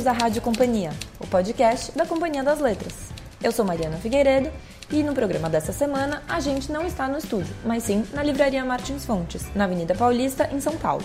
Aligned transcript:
bem-vindos 0.00 0.06
à 0.06 0.12
Rádio 0.12 0.40
Companhia, 0.40 0.92
o 1.18 1.26
podcast 1.26 1.92
da 1.92 2.06
Companhia 2.06 2.42
das 2.42 2.58
Letras. 2.58 2.94
Eu 3.42 3.52
sou 3.52 3.66
Mariana 3.66 3.98
Figueiredo 3.98 4.50
e 4.90 5.02
no 5.02 5.12
programa 5.12 5.50
dessa 5.50 5.72
semana 5.72 6.22
a 6.26 6.40
gente 6.40 6.72
não 6.72 6.86
está 6.86 7.06
no 7.06 7.18
estúdio, 7.18 7.54
mas 7.66 7.82
sim 7.82 8.04
na 8.14 8.22
Livraria 8.22 8.64
Martins 8.64 9.04
Fontes, 9.04 9.44
na 9.54 9.64
Avenida 9.64 9.94
Paulista, 9.94 10.48
em 10.52 10.60
São 10.60 10.74
Paulo. 10.76 11.04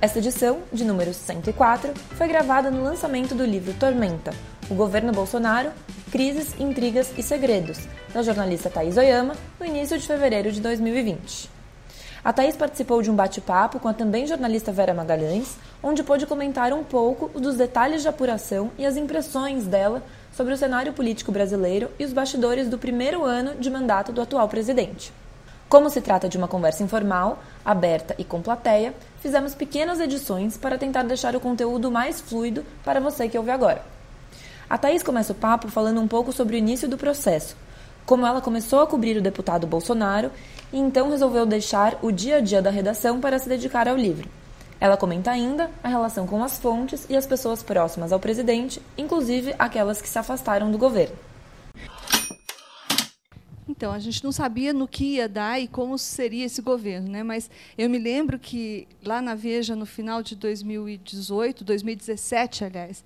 Esta 0.00 0.20
edição, 0.20 0.60
de 0.72 0.84
número 0.84 1.12
104, 1.12 1.92
foi 2.16 2.28
gravada 2.28 2.70
no 2.70 2.84
lançamento 2.84 3.34
do 3.34 3.44
livro 3.44 3.74
Tormenta, 3.74 4.32
o 4.70 4.74
governo 4.74 5.12
Bolsonaro, 5.12 5.72
Crises, 6.12 6.54
Intrigas 6.60 7.12
e 7.18 7.22
Segredos, 7.24 7.80
da 8.14 8.22
jornalista 8.22 8.70
Thais 8.70 8.96
Oyama, 8.96 9.34
no 9.58 9.66
início 9.66 9.98
de 9.98 10.06
fevereiro 10.06 10.52
de 10.52 10.60
2020. 10.60 11.51
A 12.24 12.32
Thaís 12.32 12.54
participou 12.54 13.02
de 13.02 13.10
um 13.10 13.16
bate-papo 13.16 13.80
com 13.80 13.88
a 13.88 13.92
também 13.92 14.28
jornalista 14.28 14.70
Vera 14.70 14.94
Magalhães, 14.94 15.56
onde 15.82 16.04
pôde 16.04 16.24
comentar 16.24 16.72
um 16.72 16.84
pouco 16.84 17.28
dos 17.40 17.56
detalhes 17.56 18.02
de 18.02 18.06
apuração 18.06 18.70
e 18.78 18.86
as 18.86 18.96
impressões 18.96 19.66
dela 19.66 20.04
sobre 20.32 20.54
o 20.54 20.56
cenário 20.56 20.92
político 20.92 21.32
brasileiro 21.32 21.90
e 21.98 22.04
os 22.04 22.12
bastidores 22.12 22.68
do 22.68 22.78
primeiro 22.78 23.24
ano 23.24 23.56
de 23.56 23.68
mandato 23.68 24.12
do 24.12 24.22
atual 24.22 24.48
presidente. 24.48 25.12
Como 25.68 25.90
se 25.90 26.00
trata 26.00 26.28
de 26.28 26.38
uma 26.38 26.46
conversa 26.46 26.84
informal, 26.84 27.42
aberta 27.64 28.14
e 28.16 28.22
com 28.22 28.40
plateia, 28.40 28.94
fizemos 29.20 29.52
pequenas 29.52 29.98
edições 29.98 30.56
para 30.56 30.78
tentar 30.78 31.02
deixar 31.02 31.34
o 31.34 31.40
conteúdo 31.40 31.90
mais 31.90 32.20
fluido 32.20 32.64
para 32.84 33.00
você 33.00 33.28
que 33.28 33.36
ouve 33.36 33.50
agora. 33.50 33.82
A 34.70 34.78
Thaís 34.78 35.02
começa 35.02 35.32
o 35.32 35.36
papo 35.36 35.66
falando 35.66 36.00
um 36.00 36.06
pouco 36.06 36.32
sobre 36.32 36.54
o 36.54 36.58
início 36.58 36.88
do 36.88 36.96
processo, 36.96 37.56
como 38.06 38.26
ela 38.26 38.40
começou 38.40 38.80
a 38.80 38.86
cobrir 38.86 39.16
o 39.16 39.22
deputado 39.22 39.66
Bolsonaro 39.66 40.30
e 40.72 40.78
então 40.78 41.10
resolveu 41.10 41.46
deixar 41.46 41.98
o 42.02 42.10
dia 42.10 42.36
a 42.36 42.40
dia 42.40 42.62
da 42.62 42.70
redação 42.70 43.20
para 43.20 43.38
se 43.38 43.48
dedicar 43.48 43.88
ao 43.88 43.96
livro. 43.96 44.28
Ela 44.80 44.96
comenta 44.96 45.30
ainda 45.30 45.70
a 45.82 45.88
relação 45.88 46.26
com 46.26 46.42
as 46.42 46.58
fontes 46.58 47.06
e 47.08 47.16
as 47.16 47.26
pessoas 47.26 47.62
próximas 47.62 48.12
ao 48.12 48.18
presidente, 48.18 48.82
inclusive 48.98 49.54
aquelas 49.58 50.02
que 50.02 50.08
se 50.08 50.18
afastaram 50.18 50.72
do 50.72 50.78
governo. 50.78 51.14
Então, 53.68 53.92
a 53.92 53.98
gente 53.98 54.22
não 54.24 54.32
sabia 54.32 54.72
no 54.72 54.88
que 54.88 55.14
ia 55.14 55.28
dar 55.28 55.60
e 55.60 55.68
como 55.68 55.96
seria 55.96 56.44
esse 56.44 56.60
governo, 56.60 57.08
né? 57.08 57.22
Mas 57.22 57.48
eu 57.78 57.88
me 57.88 57.98
lembro 57.98 58.38
que 58.38 58.88
lá 59.04 59.22
na 59.22 59.34
Veja, 59.34 59.76
no 59.76 59.86
final 59.86 60.22
de 60.22 60.34
2018, 60.34 61.64
2017, 61.64 62.64
aliás, 62.64 63.04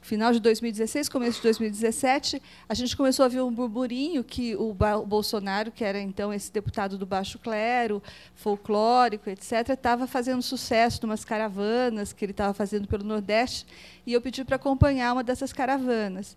final 0.00 0.32
de 0.32 0.40
2016, 0.40 1.08
começo 1.08 1.36
de 1.36 1.42
2017, 1.44 2.42
a 2.68 2.74
gente 2.74 2.96
começou 2.96 3.24
a 3.24 3.28
ver 3.28 3.42
um 3.42 3.52
burburinho 3.52 4.24
que 4.24 4.56
o 4.56 4.74
Bolsonaro, 5.06 5.70
que 5.70 5.84
era 5.84 6.00
então 6.00 6.32
esse 6.32 6.50
deputado 6.50 6.96
do 6.96 7.04
baixo 7.04 7.38
clero, 7.38 8.02
folclórico, 8.34 9.28
etc., 9.28 9.70
estava 9.70 10.06
fazendo 10.06 10.42
sucesso 10.42 11.04
umas 11.04 11.24
caravanas 11.24 12.12
que 12.12 12.24
ele 12.24 12.32
estava 12.32 12.54
fazendo 12.54 12.88
pelo 12.88 13.04
Nordeste, 13.04 13.66
e 14.06 14.12
eu 14.12 14.20
pedi 14.20 14.44
para 14.44 14.56
acompanhar 14.56 15.12
uma 15.12 15.22
dessas 15.22 15.52
caravanas. 15.52 16.36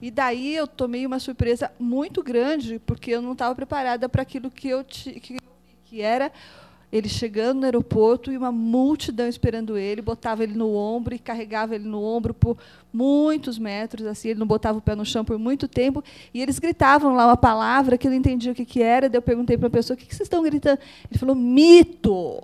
E 0.00 0.10
daí 0.10 0.54
eu 0.54 0.66
tomei 0.66 1.04
uma 1.06 1.18
surpresa 1.18 1.72
muito 1.78 2.22
grande, 2.22 2.78
porque 2.78 3.10
eu 3.10 3.22
não 3.22 3.32
estava 3.32 3.54
preparada 3.54 4.08
para 4.08 4.22
aquilo 4.22 4.50
que 4.50 4.68
eu 4.68 4.84
que, 4.84 5.38
que 5.84 6.00
era 6.00 6.30
ele 6.90 7.08
chegando 7.08 7.60
no 7.60 7.64
aeroporto 7.64 8.32
e 8.32 8.36
uma 8.36 8.50
multidão 8.50 9.28
esperando 9.28 9.76
ele, 9.76 10.00
botava 10.00 10.42
ele 10.42 10.54
no 10.54 10.74
ombro 10.74 11.14
e 11.14 11.18
carregava 11.18 11.74
ele 11.74 11.84
no 11.84 12.02
ombro 12.02 12.32
por 12.32 12.56
muitos 12.92 13.58
metros, 13.58 14.06
assim, 14.06 14.30
ele 14.30 14.40
não 14.40 14.46
botava 14.46 14.78
o 14.78 14.80
pé 14.82 14.94
no 14.94 15.04
chão 15.04 15.24
por 15.24 15.38
muito 15.38 15.68
tempo, 15.68 16.02
e 16.32 16.40
eles 16.40 16.58
gritavam 16.58 17.14
lá 17.14 17.26
uma 17.26 17.36
palavra 17.36 17.98
que 17.98 18.06
eu 18.06 18.10
não 18.10 18.18
entendia 18.18 18.52
o 18.52 18.54
que, 18.54 18.64
que 18.64 18.82
era, 18.82 19.08
daí 19.08 19.18
eu 19.18 19.22
perguntei 19.22 19.58
para 19.58 19.68
a 19.68 19.70
pessoa, 19.70 19.94
o 19.94 19.98
que, 19.98 20.06
que 20.06 20.14
vocês 20.14 20.26
estão 20.26 20.42
gritando? 20.42 20.78
Ele 21.10 21.18
falou, 21.18 21.34
mito! 21.34 22.42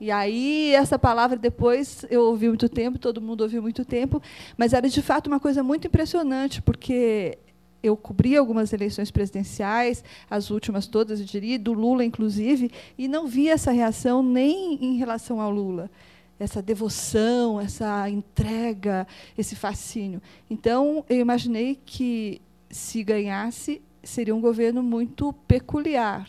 E 0.00 0.12
aí, 0.12 0.72
essa 0.74 0.96
palavra, 0.96 1.36
depois, 1.36 2.04
eu 2.08 2.22
ouvi 2.22 2.46
muito 2.46 2.68
tempo, 2.68 3.00
todo 3.00 3.20
mundo 3.20 3.40
ouviu 3.40 3.60
muito 3.60 3.84
tempo, 3.84 4.22
mas 4.56 4.72
era, 4.72 4.88
de 4.88 5.02
fato, 5.02 5.26
uma 5.26 5.40
coisa 5.40 5.60
muito 5.60 5.88
impressionante, 5.88 6.62
porque 6.62 7.36
eu 7.82 7.96
cobri 7.96 8.36
algumas 8.36 8.72
eleições 8.72 9.10
presidenciais, 9.10 10.02
as 10.28 10.50
últimas 10.50 10.86
todas, 10.86 11.20
eu 11.20 11.26
diria, 11.26 11.58
do 11.58 11.72
Lula, 11.72 12.04
inclusive, 12.04 12.70
e 12.96 13.06
não 13.06 13.26
vi 13.26 13.48
essa 13.48 13.70
reação 13.70 14.22
nem 14.22 14.74
em 14.84 14.96
relação 14.96 15.40
ao 15.40 15.50
Lula. 15.50 15.90
Essa 16.38 16.62
devoção, 16.62 17.60
essa 17.60 18.08
entrega, 18.08 19.06
esse 19.36 19.56
fascínio. 19.56 20.22
Então, 20.48 21.04
eu 21.08 21.18
imaginei 21.18 21.78
que, 21.84 22.40
se 22.70 23.02
ganhasse, 23.02 23.82
seria 24.02 24.34
um 24.34 24.40
governo 24.40 24.82
muito 24.82 25.32
peculiar. 25.32 26.28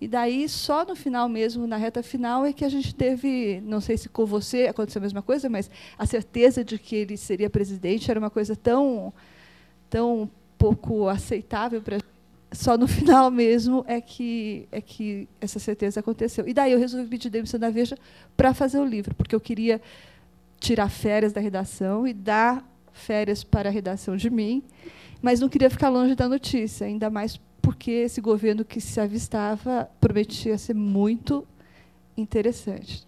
E 0.00 0.08
daí, 0.08 0.48
só 0.48 0.84
no 0.84 0.94
final 0.94 1.28
mesmo, 1.28 1.66
na 1.66 1.76
reta 1.76 2.02
final, 2.02 2.44
é 2.44 2.52
que 2.52 2.64
a 2.64 2.68
gente 2.68 2.94
teve, 2.94 3.62
não 3.64 3.80
sei 3.80 3.96
se 3.96 4.08
com 4.08 4.26
você 4.26 4.66
aconteceu 4.66 5.00
a 5.00 5.02
mesma 5.02 5.22
coisa, 5.22 5.48
mas 5.48 5.70
a 5.96 6.04
certeza 6.04 6.64
de 6.64 6.78
que 6.78 6.96
ele 6.96 7.16
seria 7.16 7.48
presidente 7.48 8.10
era 8.10 8.20
uma 8.20 8.30
coisa 8.30 8.56
tão, 8.56 9.12
tão 9.88 10.30
pouco 10.64 11.08
aceitável 11.10 11.82
para 11.82 11.98
só 12.50 12.78
no 12.78 12.86
final 12.86 13.30
mesmo 13.30 13.84
é 13.86 14.00
que 14.00 14.66
é 14.72 14.80
que 14.80 15.28
essa 15.40 15.58
certeza 15.58 16.00
aconteceu. 16.00 16.48
E 16.48 16.54
daí 16.54 16.72
eu 16.72 16.78
resolvi 16.78 17.08
pedir 17.08 17.28
demissão 17.28 17.60
da 17.60 17.68
Veja 17.68 17.98
para 18.36 18.54
fazer 18.54 18.78
o 18.78 18.84
livro, 18.84 19.14
porque 19.14 19.34
eu 19.34 19.40
queria 19.40 19.82
tirar 20.58 20.88
férias 20.88 21.32
da 21.32 21.40
redação 21.40 22.06
e 22.06 22.14
dar 22.14 22.64
férias 22.92 23.44
para 23.44 23.68
a 23.68 23.72
redação 23.72 24.16
de 24.16 24.30
mim, 24.30 24.62
mas 25.20 25.40
não 25.40 25.48
queria 25.48 25.68
ficar 25.68 25.88
longe 25.88 26.14
da 26.14 26.28
notícia, 26.28 26.86
ainda 26.86 27.10
mais 27.10 27.38
porque 27.60 27.90
esse 27.90 28.20
governo 28.20 28.64
que 28.64 28.80
se 28.80 29.00
avistava 29.00 29.90
prometia 30.00 30.56
ser 30.56 30.74
muito 30.74 31.46
interessante. 32.16 33.06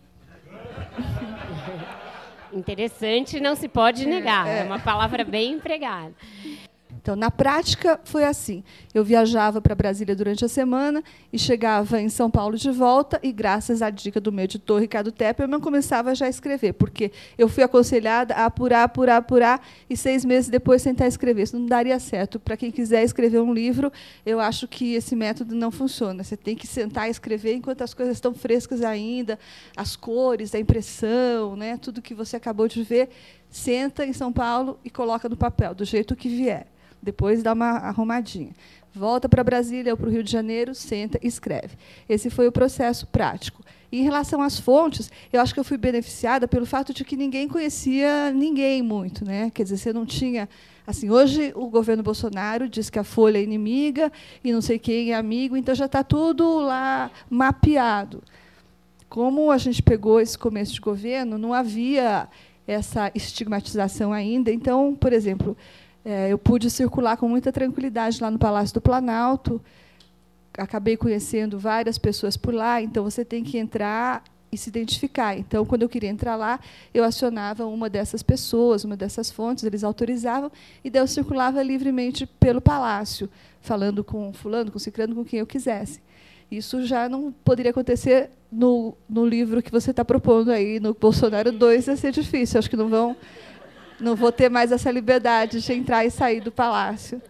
Interessante 2.53 3.41
não 3.41 3.55
se 3.55 3.69
pode 3.69 4.07
negar, 4.07 4.47
é, 4.47 4.61
é 4.61 4.65
uma 4.65 4.79
palavra 4.79 5.25
bem 5.25 5.53
empregada. 5.55 6.15
Então, 7.07 7.15
na 7.15 7.31
prática, 7.31 8.01
foi 8.03 8.25
assim. 8.25 8.65
Eu 8.93 9.05
viajava 9.05 9.63
para 9.63 9.77
Brasília 9.77 10.17
durante 10.17 10.45
a 10.45 10.49
semana 10.49 11.05
e 11.33 11.39
chegava 11.39 12.01
em 12.01 12.09
São 12.09 12.29
Paulo 12.29 12.59
de 12.59 12.69
volta, 12.73 13.21
e 13.23 13.31
graças 13.31 13.81
à 13.81 13.91
dica 13.91 14.21
do 14.21 14.33
meu 14.33 14.43
editor, 14.43 14.81
Ricardo 14.81 15.13
Tepperman, 15.13 15.61
começava 15.61 16.17
já 16.17 16.27
a 16.27 16.29
escrever, 16.29 16.73
porque 16.73 17.13
eu 17.39 17.49
fui 17.49 17.63
aconselhada 17.63 18.35
a 18.35 18.47
apurar, 18.47 18.83
apurar, 18.83 19.19
apurar, 19.19 19.65
e 19.89 19.97
seis 19.97 20.25
meses 20.25 20.51
depois 20.51 20.83
tentar 20.83 21.07
escrever. 21.07 21.45
Isso 21.45 21.57
não 21.57 21.67
daria 21.67 21.97
certo. 22.01 22.41
Para 22.41 22.57
quem 22.57 22.73
quiser 22.73 23.05
escrever 23.05 23.41
um 23.41 23.55
livro, 23.55 23.93
eu 24.25 24.41
acho 24.41 24.67
que 24.67 24.95
esse 24.95 25.15
método 25.15 25.55
não 25.55 25.71
funciona. 25.71 26.25
Você 26.25 26.37
tem 26.37 26.57
que 26.57 26.67
sentar 26.67 27.07
e 27.07 27.13
escrever 27.13 27.55
enquanto 27.55 27.83
as 27.83 27.95
coisas 27.95 28.17
estão 28.17 28.35
frescas 28.35 28.83
ainda, 28.83 29.39
as 29.77 29.95
cores, 29.95 30.57
a 30.57 30.59
impressão, 30.59 31.55
né, 31.55 31.77
tudo 31.77 32.03
que 32.03 32.15
você 32.15 32.35
acabou 32.35 32.67
de 32.67 32.83
ver, 32.83 33.11
senta 33.49 34.05
em 34.05 34.13
São 34.13 34.33
Paulo 34.33 34.77
e 34.85 34.91
coloca 34.91 35.29
no 35.29 35.37
papel, 35.37 35.73
do 35.73 35.85
jeito 35.85 36.17
que 36.17 36.29
vier. 36.29 36.67
Depois 37.07 37.41
dá 37.41 37.53
uma 37.53 37.71
arrumadinha. 37.71 38.51
Volta 38.93 39.29
para 39.29 39.45
Brasília 39.45 39.93
ou 39.93 39.97
para 39.97 40.09
o 40.09 40.11
Rio 40.11 40.25
de 40.25 40.33
Janeiro, 40.33 40.75
senta 40.75 41.21
e 41.23 41.29
escreve. 41.29 41.77
Esse 42.09 42.29
foi 42.29 42.49
o 42.49 42.53
processo 42.53 43.07
prático. 43.07 43.63
Em 43.93 44.03
relação 44.03 44.43
às 44.43 44.59
fontes, 44.59 45.09
eu 45.33 45.41
acho 45.41 45.55
que 45.55 45.61
eu 45.61 45.65
fui 45.65 45.79
beneficiada 45.79 46.49
pelo 46.49 46.67
fato 46.67 46.93
de 46.93 47.05
que 47.05 47.17
ninguém 47.17 47.47
conhecia 47.47 48.33
ninguém 48.33 48.83
muito, 48.83 49.25
né? 49.25 49.51
Quer 49.55 49.63
dizer, 49.63 49.77
você 49.77 49.93
não 49.93 50.05
tinha 50.05 50.49
assim, 50.85 51.11
hoje 51.11 51.53
o 51.55 51.69
governo 51.69 52.03
Bolsonaro 52.03 52.69
diz 52.69 52.91
que 52.91 52.99
a 52.99 53.05
Folha 53.05 53.39
é 53.39 53.43
inimiga 53.43 54.11
e 54.43 54.53
não 54.53 54.61
sei 54.61 54.81
quem 54.81 55.13
é 55.13 55.15
amigo, 55.15 55.57
então 55.57 55.75
já 55.75 55.87
está 55.87 56.03
tudo 56.03 56.59
lá 56.59 57.11
mapeado. 57.31 58.21
Como 59.09 59.53
a 59.53 59.59
gente 59.59 59.81
pegou 59.81 60.21
esse 60.21 60.37
começo 60.37 60.75
de 60.75 60.81
governo, 60.81 61.39
não 61.39 61.55
havia 61.55 62.29
essa 62.67 63.13
estigmatização 63.15 64.13
ainda. 64.13 64.51
Então, 64.51 64.95
por 64.95 65.13
exemplo, 65.13 65.57
é, 66.09 66.29
eu 66.33 66.39
pude 66.39 66.71
circular 66.71 67.17
com 67.17 67.29
muita 67.29 67.51
tranquilidade 67.51 68.23
lá 68.23 68.31
no 68.31 68.39
Palácio 68.39 68.73
do 68.73 68.81
Planalto. 68.81 69.61
Acabei 70.57 70.97
conhecendo 70.97 71.59
várias 71.59 71.99
pessoas 71.99 72.37
por 72.37 72.55
lá, 72.55 72.81
então 72.81 73.03
você 73.03 73.25
tem 73.25 73.43
que 73.43 73.59
entrar 73.59 74.23
e 74.53 74.57
se 74.57 74.69
identificar. 74.69 75.37
Então, 75.37 75.67
quando 75.67 75.83
eu 75.83 75.89
queria 75.89 76.09
entrar 76.09 76.37
lá, 76.37 76.61
eu 76.95 77.03
acionava 77.03 77.67
uma 77.67 77.91
dessas 77.91 78.23
pessoas, 78.23 78.85
uma 78.85 78.97
dessas 78.97 79.33
fontes, 79.33 79.65
eles 79.65 79.83
autorizavam, 79.83 80.53
e 80.85 80.89
daí 80.89 81.03
eu 81.03 81.09
circulava 81.09 81.61
livremente 81.61 82.25
pelo 82.25 82.61
palácio, 82.61 83.29
falando 83.61 84.05
com 84.05 84.33
fulano, 84.33 84.71
com 84.71 84.79
ciclano, 84.79 85.13
com 85.13 85.25
quem 85.25 85.41
eu 85.41 85.47
quisesse. 85.47 86.01
Isso 86.49 86.87
já 86.87 87.09
não 87.09 87.33
poderia 87.33 87.73
acontecer 87.73 88.31
no, 88.51 88.97
no 89.09 89.27
livro 89.27 89.61
que 89.61 89.73
você 89.73 89.91
está 89.91 90.05
propondo 90.05 90.53
aí, 90.53 90.79
no 90.79 90.95
Bolsonaro 90.95 91.51
2, 91.51 91.89
ia 91.89 91.97
ser 91.97 92.13
difícil. 92.13 92.61
Acho 92.61 92.71
que 92.71 92.77
não 92.77 92.89
vão 92.89 93.17
não 94.01 94.15
vou 94.15 94.33
ter 94.33 94.49
mais 94.49 94.73
essa 94.73 94.91
liberdade 94.91 95.61
de 95.61 95.73
entrar 95.73 96.05
e 96.05 96.11
sair 96.11 96.41
do 96.41 96.53
palácio. 96.53 97.21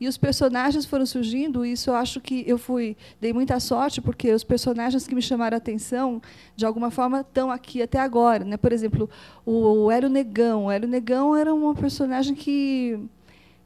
E 0.00 0.06
os 0.06 0.16
personagens 0.16 0.84
foram 0.84 1.04
surgindo, 1.04 1.66
e 1.66 1.72
isso 1.72 1.90
eu 1.90 1.94
acho 1.94 2.20
que 2.20 2.44
eu 2.46 2.56
fui 2.56 2.96
dei 3.20 3.32
muita 3.32 3.58
sorte, 3.58 4.00
porque 4.00 4.32
os 4.32 4.44
personagens 4.44 5.08
que 5.08 5.14
me 5.14 5.20
chamaram 5.20 5.56
a 5.56 5.58
atenção, 5.58 6.22
de 6.54 6.64
alguma 6.64 6.90
forma, 6.90 7.20
estão 7.20 7.50
aqui 7.50 7.82
até 7.82 7.98
agora. 7.98 8.44
Né? 8.44 8.56
Por 8.56 8.72
exemplo, 8.72 9.10
o 9.44 9.90
Hélio 9.90 10.08
Negão. 10.08 10.66
O 10.66 10.70
Hélio 10.70 10.88
Negão 10.88 11.34
era 11.34 11.52
um 11.52 11.74
personagem 11.74 12.36
que, 12.36 12.96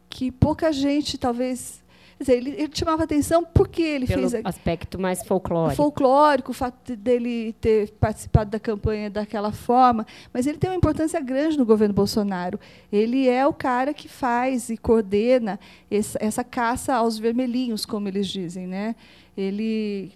que 0.09 0.31
pouca 0.31 0.71
gente, 0.71 1.19
talvez. 1.19 1.82
Dizer, 2.23 2.37
ele, 2.37 2.51
ele 2.51 2.71
chamava 2.73 3.03
atenção 3.03 3.43
porque 3.43 3.81
ele 3.81 4.07
Pelo 4.07 4.29
fez 4.29 4.45
aspecto 4.45 4.99
mais 4.99 5.23
folclórico. 5.23 5.75
Folclórico, 5.75 6.51
o 6.51 6.53
fato 6.53 6.95
dele 6.95 7.53
ter 7.61 7.91
participado 7.91 8.49
da 8.49 8.59
campanha 8.59 9.09
daquela 9.09 9.51
forma, 9.51 10.05
mas 10.33 10.47
ele 10.47 10.57
tem 10.57 10.69
uma 10.69 10.75
importância 10.75 11.19
grande 11.19 11.57
no 11.57 11.65
governo 11.65 11.93
Bolsonaro. 11.93 12.59
Ele 12.91 13.27
é 13.27 13.45
o 13.45 13.53
cara 13.53 13.93
que 13.93 14.07
faz 14.07 14.69
e 14.69 14.77
coordena 14.77 15.59
essa, 15.89 16.17
essa 16.21 16.43
caça 16.43 16.95
aos 16.95 17.17
vermelhinhos, 17.17 17.85
como 17.85 18.07
eles 18.07 18.27
dizem, 18.27 18.67
né? 18.67 18.95
Ele 19.37 20.11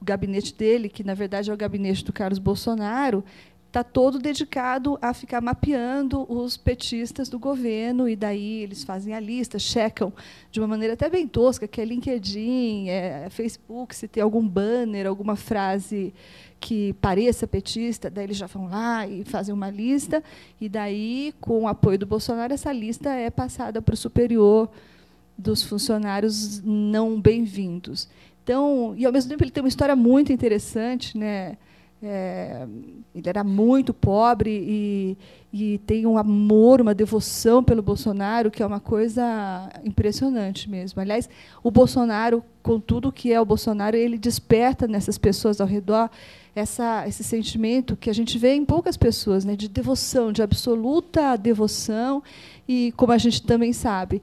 o 0.00 0.04
gabinete 0.04 0.54
dele, 0.54 0.88
que 0.88 1.02
na 1.02 1.14
verdade 1.14 1.50
é 1.50 1.54
o 1.54 1.56
gabinete 1.56 2.04
do 2.04 2.12
Carlos 2.12 2.38
Bolsonaro, 2.38 3.24
está 3.68 3.84
todo 3.84 4.18
dedicado 4.18 4.98
a 5.00 5.12
ficar 5.12 5.42
mapeando 5.42 6.26
os 6.32 6.56
petistas 6.56 7.28
do 7.28 7.38
governo, 7.38 8.08
e 8.08 8.16
daí 8.16 8.62
eles 8.62 8.82
fazem 8.82 9.14
a 9.14 9.20
lista, 9.20 9.58
checam 9.58 10.12
de 10.50 10.58
uma 10.58 10.66
maneira 10.66 10.94
até 10.94 11.08
bem 11.08 11.28
tosca, 11.28 11.68
que 11.68 11.80
é 11.80 11.84
LinkedIn, 11.84 12.88
é 12.88 13.28
Facebook, 13.30 13.94
se 13.94 14.08
tem 14.08 14.22
algum 14.22 14.46
banner, 14.46 15.06
alguma 15.06 15.36
frase 15.36 16.14
que 16.58 16.94
pareça 16.94 17.46
petista, 17.46 18.10
daí 18.10 18.24
eles 18.24 18.38
já 18.38 18.46
vão 18.46 18.68
lá 18.68 19.06
e 19.06 19.22
fazem 19.24 19.54
uma 19.54 19.70
lista, 19.70 20.24
e 20.58 20.68
daí, 20.68 21.34
com 21.38 21.64
o 21.64 21.68
apoio 21.68 21.98
do 21.98 22.06
Bolsonaro, 22.06 22.52
essa 22.52 22.72
lista 22.72 23.10
é 23.10 23.30
passada 23.30 23.82
para 23.82 23.92
o 23.92 23.96
superior 23.96 24.70
dos 25.36 25.62
funcionários 25.62 26.62
não 26.64 27.20
bem-vindos. 27.20 28.08
Então, 28.42 28.94
e 28.96 29.04
ao 29.04 29.12
mesmo 29.12 29.28
tempo 29.28 29.44
ele 29.44 29.50
tem 29.50 29.62
uma 29.62 29.68
história 29.68 29.94
muito 29.94 30.32
interessante, 30.32 31.16
né? 31.16 31.58
É, 32.00 32.64
ele 33.12 33.28
era 33.28 33.42
muito 33.42 33.92
pobre 33.92 34.50
e, 34.50 35.18
e, 35.52 35.78
tem 35.78 36.06
um 36.06 36.16
amor, 36.16 36.80
uma 36.80 36.94
devoção 36.94 37.62
pelo 37.62 37.82
Bolsonaro, 37.82 38.52
que 38.52 38.62
é 38.62 38.66
uma 38.66 38.78
coisa 38.78 39.68
impressionante 39.84 40.70
mesmo. 40.70 41.02
Aliás, 41.02 41.28
o 41.60 41.72
Bolsonaro, 41.72 42.44
com 42.62 42.78
tudo 42.78 43.10
que 43.10 43.32
é 43.32 43.40
o 43.40 43.44
Bolsonaro, 43.44 43.96
ele 43.96 44.16
desperta 44.16 44.86
nessas 44.86 45.18
pessoas 45.18 45.60
ao 45.60 45.66
redor 45.66 46.08
essa, 46.54 47.06
esse 47.08 47.24
sentimento 47.24 47.96
que 47.96 48.10
a 48.10 48.12
gente 48.12 48.38
vê 48.38 48.54
em 48.54 48.64
poucas 48.64 48.96
pessoas, 48.96 49.44
né, 49.44 49.56
de 49.56 49.68
devoção, 49.68 50.32
de 50.32 50.42
absoluta 50.42 51.36
devoção, 51.36 52.22
e 52.66 52.92
como 52.96 53.12
a 53.12 53.18
gente 53.18 53.42
também 53.42 53.72
sabe, 53.72 54.22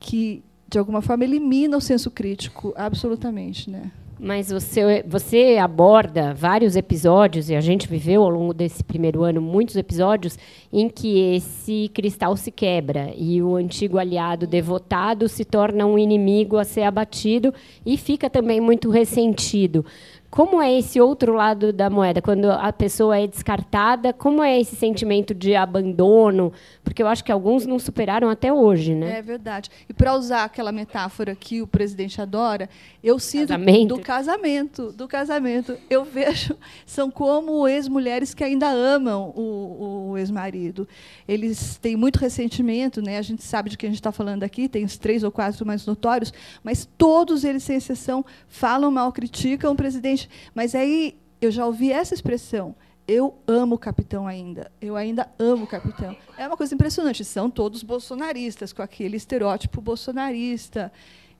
que 0.00 0.42
de 0.68 0.78
alguma 0.78 1.02
forma 1.02 1.24
elimina 1.24 1.76
o 1.76 1.80
senso 1.80 2.10
crítico, 2.10 2.72
absolutamente, 2.74 3.68
né? 3.68 3.90
Mas 4.24 4.52
você, 4.52 5.04
você 5.04 5.58
aborda 5.60 6.32
vários 6.32 6.76
episódios, 6.76 7.50
e 7.50 7.56
a 7.56 7.60
gente 7.60 7.88
viveu 7.88 8.22
ao 8.22 8.30
longo 8.30 8.54
desse 8.54 8.84
primeiro 8.84 9.24
ano 9.24 9.42
muitos 9.42 9.74
episódios, 9.74 10.38
em 10.72 10.88
que 10.88 11.34
esse 11.34 11.90
cristal 11.92 12.36
se 12.36 12.52
quebra 12.52 13.12
e 13.16 13.42
o 13.42 13.56
antigo 13.56 13.98
aliado 13.98 14.46
devotado 14.46 15.28
se 15.28 15.44
torna 15.44 15.86
um 15.86 15.98
inimigo 15.98 16.56
a 16.56 16.62
ser 16.62 16.82
abatido 16.82 17.52
e 17.84 17.96
fica 17.96 18.30
também 18.30 18.60
muito 18.60 18.90
ressentido. 18.90 19.84
Como 20.32 20.62
é 20.62 20.78
esse 20.78 20.98
outro 20.98 21.34
lado 21.34 21.74
da 21.74 21.90
moeda? 21.90 22.22
Quando 22.22 22.50
a 22.50 22.72
pessoa 22.72 23.18
é 23.18 23.26
descartada, 23.26 24.14
como 24.14 24.42
é 24.42 24.58
esse 24.58 24.74
sentimento 24.74 25.34
de 25.34 25.54
abandono? 25.54 26.54
Porque 26.82 27.02
eu 27.02 27.06
acho 27.06 27.22
que 27.22 27.30
alguns 27.30 27.66
não 27.66 27.78
superaram 27.78 28.30
até 28.30 28.50
hoje, 28.50 28.94
né? 28.94 29.18
É 29.18 29.20
verdade. 29.20 29.70
E 29.86 29.92
para 29.92 30.14
usar 30.14 30.44
aquela 30.44 30.72
metáfora 30.72 31.34
que 31.34 31.60
o 31.60 31.66
presidente 31.66 32.18
adora, 32.18 32.66
eu 33.04 33.18
sinto 33.18 33.48
casamento. 33.48 33.88
do 33.88 34.00
casamento, 34.00 34.92
do 34.92 35.06
casamento, 35.06 35.76
eu 35.90 36.02
vejo 36.02 36.56
são 36.86 37.10
como 37.10 37.68
ex-mulheres 37.68 38.32
que 38.32 38.42
ainda 38.42 38.70
amam 38.70 39.34
o, 39.36 40.12
o 40.12 40.16
ex-marido. 40.16 40.88
Eles 41.28 41.76
têm 41.76 41.94
muito 41.94 42.16
ressentimento, 42.16 43.02
né? 43.02 43.18
A 43.18 43.22
gente 43.22 43.42
sabe 43.42 43.68
de 43.68 43.76
quem 43.76 43.88
a 43.88 43.90
gente 43.90 44.00
está 44.00 44.10
falando 44.10 44.44
aqui, 44.44 44.66
tem 44.66 44.82
os 44.82 44.96
três 44.96 45.22
ou 45.22 45.30
quatro 45.30 45.66
mais 45.66 45.84
notórios, 45.84 46.32
mas 46.64 46.88
todos 46.96 47.44
eles, 47.44 47.62
sem 47.62 47.76
exceção, 47.76 48.24
falam 48.48 48.90
mal, 48.90 49.12
criticam 49.12 49.72
o 49.72 49.76
presidente 49.76 50.21
mas 50.54 50.74
aí 50.74 51.18
eu 51.40 51.50
já 51.50 51.66
ouvi 51.66 51.92
essa 51.92 52.14
expressão. 52.14 52.74
Eu 53.06 53.36
amo 53.46 53.74
o 53.74 53.78
capitão 53.78 54.26
ainda. 54.26 54.70
Eu 54.80 54.96
ainda 54.96 55.28
amo 55.38 55.64
o 55.64 55.66
capitão. 55.66 56.16
É 56.38 56.46
uma 56.46 56.56
coisa 56.56 56.74
impressionante. 56.74 57.24
São 57.24 57.50
todos 57.50 57.82
bolsonaristas, 57.82 58.72
com 58.72 58.80
aquele 58.80 59.16
estereótipo 59.16 59.80
bolsonarista. 59.80 60.92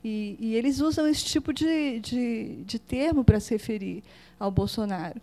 E, 0.05 0.37
e 0.41 0.55
eles 0.57 0.81
usam 0.81 1.07
esse 1.07 1.25
tipo 1.25 1.53
de, 1.53 2.01
de, 2.01 2.65
de 2.65 2.79
termo 2.79 3.23
para 3.23 3.39
se 3.39 3.55
referir 3.55 4.03
ao 4.39 4.51
Bolsonaro. 4.51 5.21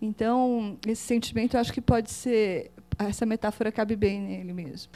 Então, 0.00 0.78
esse 0.86 1.02
sentimento, 1.02 1.54
eu 1.54 1.60
acho 1.60 1.72
que 1.72 1.80
pode 1.80 2.10
ser. 2.10 2.70
Essa 2.98 3.26
metáfora 3.26 3.72
cabe 3.72 3.96
bem 3.96 4.20
nele 4.20 4.52
mesmo. 4.52 4.92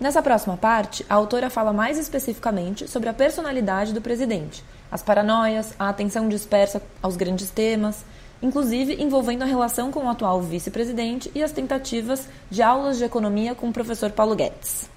Nessa 0.00 0.22
próxima 0.22 0.56
parte, 0.56 1.04
a 1.08 1.14
autora 1.14 1.48
fala 1.48 1.72
mais 1.72 1.98
especificamente 1.98 2.88
sobre 2.88 3.08
a 3.08 3.14
personalidade 3.14 3.92
do 3.92 4.00
presidente, 4.00 4.64
as 4.94 5.02
paranoias, 5.02 5.74
a 5.76 5.88
atenção 5.88 6.28
dispersa 6.28 6.80
aos 7.02 7.16
grandes 7.16 7.50
temas, 7.50 8.04
inclusive 8.40 9.02
envolvendo 9.02 9.42
a 9.42 9.44
relação 9.44 9.90
com 9.90 10.04
o 10.04 10.08
atual 10.08 10.40
vice-presidente 10.40 11.28
e 11.34 11.42
as 11.42 11.50
tentativas 11.50 12.28
de 12.48 12.62
aulas 12.62 12.96
de 12.96 13.02
economia 13.02 13.56
com 13.56 13.68
o 13.68 13.72
professor 13.72 14.12
Paulo 14.12 14.36
Guedes. 14.36 14.88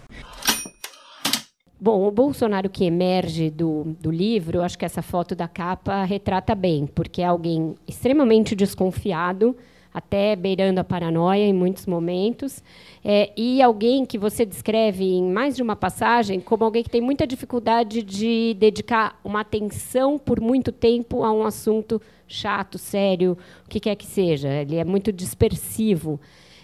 Bom, 1.82 2.08
o 2.08 2.12
Bolsonaro 2.12 2.70
que 2.70 2.86
emerge 2.86 3.50
do, 3.50 3.96
do 4.00 4.12
livro, 4.12 4.62
acho 4.62 4.78
que 4.78 4.86
essa 4.86 5.02
foto 5.02 5.34
da 5.34 5.48
capa 5.48 6.04
retrata 6.04 6.54
bem, 6.54 6.86
porque 6.86 7.24
é 7.24 7.26
alguém 7.26 7.74
extremamente 7.88 8.56
desconfiado, 8.56 9.58
até 9.98 10.36
beirando 10.36 10.80
a 10.80 10.84
paranoia 10.84 11.44
em 11.44 11.54
muitos 11.54 11.86
momentos, 11.86 12.64
é, 13.04 13.32
e 13.36 13.62
alguém 13.62 14.06
que 14.06 14.18
você 14.18 14.46
descreve 14.46 15.04
em 15.04 15.32
mais 15.32 15.56
de 15.56 15.64
uma 15.64 15.76
passagem 15.76 16.40
como 16.40 16.64
alguém 16.64 16.84
que 16.84 16.90
tem 16.90 17.02
muita 17.02 17.26
dificuldade 17.26 18.04
de 18.04 18.56
dedicar 18.60 19.20
uma 19.24 19.42
atenção 19.42 20.20
por 20.20 20.40
muito 20.40 20.72
tempo 20.72 21.24
a 21.24 21.32
um 21.32 21.44
assunto 21.44 22.02
chato, 22.28 22.78
sério, 22.78 23.38
o 23.66 23.70
que 23.70 23.80
quer 23.80 23.96
que 23.96 24.06
seja. 24.06 24.50
Ele 24.50 24.76
é 24.76 24.84
muito 24.84 25.12
dispersivo. 25.12 26.20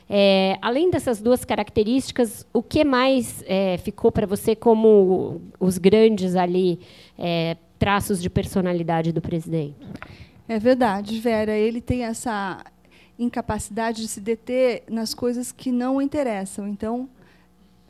É, 0.10 0.58
além 0.62 0.92
dessas 0.92 1.22
duas 1.22 1.44
características, 1.44 2.46
o 2.54 2.62
que 2.62 2.84
mais 2.84 3.44
é, 3.48 3.78
ficou 3.78 4.12
para 4.12 4.28
você 4.28 4.56
como 4.56 5.42
os 5.60 5.78
grandes 5.78 6.36
ali 6.36 6.80
é, 7.18 7.58
traços 7.80 8.22
de 8.22 8.30
personalidade 8.30 9.12
do 9.12 9.22
presidente? 9.22 9.76
É 10.48 10.60
verdade, 10.60 11.20
Vera. 11.20 11.54
Ele 11.54 11.80
tem 11.80 12.04
essa 12.04 12.64
incapacidade 13.24 14.02
de 14.02 14.08
se 14.08 14.20
deter 14.22 14.84
nas 14.90 15.14
coisas 15.14 15.52
que 15.52 15.72
não 15.72 16.02
interessam. 16.02 16.68
Então, 16.68 17.10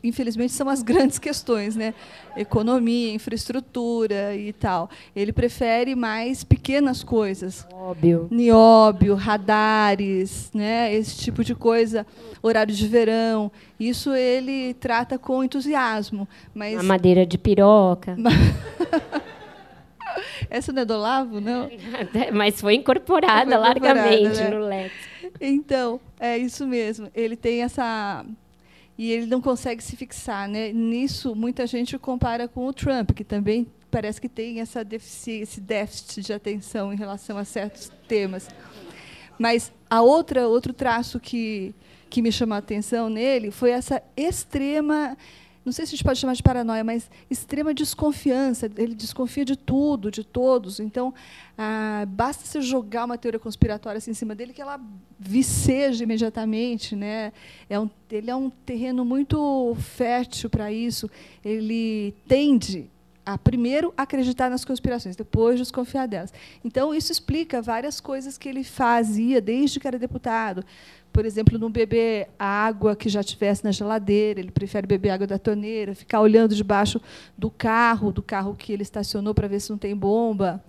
infelizmente, 0.02 0.52
são 0.52 0.68
as 0.68 0.82
grandes 0.84 1.18
questões, 1.18 1.74
né? 1.74 1.94
Economia, 2.36 3.12
infraestrutura 3.12 4.36
e 4.36 4.52
tal. 4.52 4.90
Ele 5.14 5.32
prefere 5.32 5.94
mais 5.94 6.44
pequenas 6.44 7.02
coisas. 7.02 7.66
Óbvio. 7.72 8.28
Nióbio, 8.30 9.14
radares, 9.14 10.50
né? 10.54 10.94
Esse 10.94 11.16
tipo 11.16 11.42
de 11.42 11.54
coisa. 11.54 12.06
Horário 12.42 12.74
de 12.74 12.86
verão. 12.86 13.50
Isso 13.78 14.12
ele 14.12 14.74
trata 14.74 15.18
com 15.18 15.42
entusiasmo. 15.42 16.28
Mas... 16.54 16.78
A 16.78 16.82
madeira 16.82 17.24
de 17.26 17.38
piroca. 17.38 18.16
Essa 20.50 20.72
não 20.72 20.82
é 20.82 20.84
do 20.84 20.94
Olavo, 20.94 21.40
não? 21.40 21.70
Mas 22.32 22.60
foi 22.60 22.74
incorporada, 22.74 23.50
foi 23.50 23.56
incorporada 23.56 23.58
largamente 23.58 24.40
né? 24.40 24.50
no 24.50 24.66
Lex. 24.66 24.92
Então, 25.40 26.00
é 26.18 26.38
isso 26.38 26.66
mesmo. 26.66 27.10
Ele 27.14 27.36
tem 27.36 27.62
essa 27.62 28.24
e 28.96 29.10
ele 29.10 29.26
não 29.26 29.40
consegue 29.40 29.82
se 29.82 29.96
fixar, 29.96 30.48
né? 30.48 30.72
Nisso 30.72 31.34
muita 31.34 31.66
gente 31.66 31.98
compara 31.98 32.46
com 32.46 32.66
o 32.66 32.72
Trump, 32.72 33.10
que 33.10 33.24
também 33.24 33.66
parece 33.90 34.20
que 34.20 34.28
tem 34.28 34.60
essa 34.60 34.86
esse 35.26 35.60
déficit 35.60 36.22
de 36.22 36.32
atenção 36.32 36.92
em 36.92 36.96
relação 36.96 37.36
a 37.36 37.44
certos 37.44 37.90
temas. 38.08 38.48
Mas 39.38 39.72
a 39.90 40.00
outra 40.00 40.46
outro 40.46 40.72
traço 40.72 41.18
que 41.18 41.74
que 42.08 42.22
me 42.22 42.30
chamou 42.30 42.54
a 42.54 42.58
atenção 42.58 43.10
nele 43.10 43.50
foi 43.50 43.70
essa 43.70 44.00
extrema 44.16 45.16
não 45.64 45.72
sei 45.72 45.86
se 45.86 45.90
a 45.90 45.96
gente 45.96 46.04
pode 46.04 46.18
chamar 46.18 46.34
de 46.34 46.42
paranoia, 46.42 46.84
mas 46.84 47.10
extrema 47.30 47.72
desconfiança. 47.72 48.70
Ele 48.76 48.94
desconfia 48.94 49.44
de 49.44 49.56
tudo, 49.56 50.10
de 50.10 50.22
todos. 50.22 50.78
Então, 50.78 51.14
ah, 51.56 52.04
basta 52.06 52.44
se 52.44 52.60
jogar 52.60 53.06
uma 53.06 53.16
teoria 53.16 53.40
conspiratória 53.40 53.96
assim, 53.96 54.10
em 54.10 54.14
cima 54.14 54.34
dele 54.34 54.52
que 54.52 54.60
ela 54.60 54.78
viceja 55.18 56.04
imediatamente. 56.04 56.94
Né? 56.94 57.32
É 57.68 57.80
um, 57.80 57.88
ele 58.10 58.30
é 58.30 58.36
um 58.36 58.50
terreno 58.50 59.04
muito 59.06 59.74
fértil 59.78 60.50
para 60.50 60.70
isso. 60.70 61.10
Ele 61.42 62.14
tende 62.28 62.90
a 63.24 63.38
primeiro 63.38 63.92
acreditar 63.96 64.50
nas 64.50 64.64
conspirações, 64.64 65.16
depois 65.16 65.58
desconfiar 65.58 66.06
delas. 66.06 66.32
Então 66.64 66.94
isso 66.94 67.10
explica 67.10 67.62
várias 67.62 68.00
coisas 68.00 68.36
que 68.36 68.48
ele 68.48 68.64
fazia 68.64 69.40
desde 69.40 69.80
que 69.80 69.86
era 69.86 69.98
deputado 69.98 70.64
por 71.14 71.24
exemplo, 71.24 71.60
não 71.60 71.70
beber 71.70 72.28
água 72.36 72.96
que 72.96 73.08
já 73.08 73.22
tivesse 73.22 73.62
na 73.62 73.70
geladeira, 73.70 74.40
ele 74.40 74.50
prefere 74.50 74.84
beber 74.84 75.10
água 75.10 75.28
da 75.28 75.38
torneira, 75.38 75.94
ficar 75.94 76.20
olhando 76.20 76.56
debaixo 76.56 77.00
do 77.38 77.48
carro, 77.48 78.10
do 78.10 78.20
carro 78.20 78.56
que 78.58 78.72
ele 78.72 78.82
estacionou 78.82 79.32
para 79.32 79.46
ver 79.46 79.60
se 79.60 79.70
não 79.70 79.78
tem 79.78 79.94
bomba. 79.94 80.60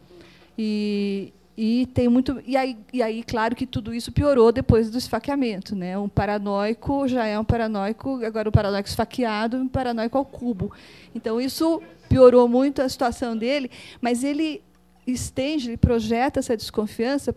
E 0.55 1.33
E 1.57 1.85
tem 1.93 2.09
muito 2.09 2.41
e 2.45 2.57
aí, 2.57 2.77
e 2.91 3.01
aí, 3.01 3.24
claro 3.24 3.55
que 3.55 3.65
tudo 3.65 3.93
isso 3.93 4.12
piorou 4.12 4.51
depois 4.51 4.89
do 4.89 4.97
esfaqueamento, 4.97 5.74
né? 5.74 5.97
Um 5.97 6.09
paranoico 6.09 7.07
já 7.07 7.25
é 7.25 7.39
um 7.39 7.45
paranoico, 7.45 8.24
agora 8.25 8.50
um 8.50 8.51
paranoico 8.51 8.89
esfaqueado, 8.89 9.57
um 9.57 9.67
paranoico 9.67 10.17
ao 10.17 10.25
cubo. 10.25 10.74
Então 11.13 11.39
isso 11.39 11.81
piorou 12.09 12.50
muito 12.50 12.81
a 12.81 12.89
situação 12.89 13.38
dele, 13.38 13.71
mas 14.01 14.24
ele 14.24 14.62
estende, 15.07 15.69
ele 15.69 15.77
projeta 15.77 16.39
essa 16.39 16.57
desconfiança 16.57 17.33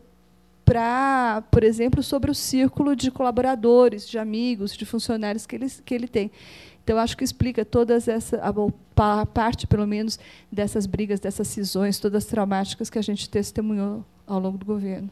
para, 0.65 1.43
por 1.51 1.65
exemplo, 1.65 2.03
sobre 2.03 2.31
o 2.31 2.35
círculo 2.35 2.95
de 2.95 3.11
colaboradores, 3.11 4.07
de 4.07 4.19
amigos, 4.19 4.77
de 4.77 4.85
funcionários 4.85 5.47
que 5.47 5.57
ele, 5.57 5.67
que 5.85 5.95
ele 5.95 6.09
tem. 6.09 6.31
Então, 6.89 6.97
acho 6.97 7.19
que 7.19 7.23
explica 7.23 7.67
todas 7.67 8.09
essa 8.09 8.41
a 8.97 9.27
parte, 9.27 9.67
pelo 9.67 9.87
menos, 9.87 10.19
dessas 10.51 10.87
brigas, 10.87 11.21
dessas 11.21 11.47
cisões, 11.47 12.01
todas 12.01 12.25
traumáticas 12.25 12.89
que 12.89 12.99
a 12.99 13.03
gente 13.03 13.29
testemunhou 13.29 14.03
ao 14.27 14.41
longo 14.41 14.57
do 14.57 14.65
governo. 14.65 15.11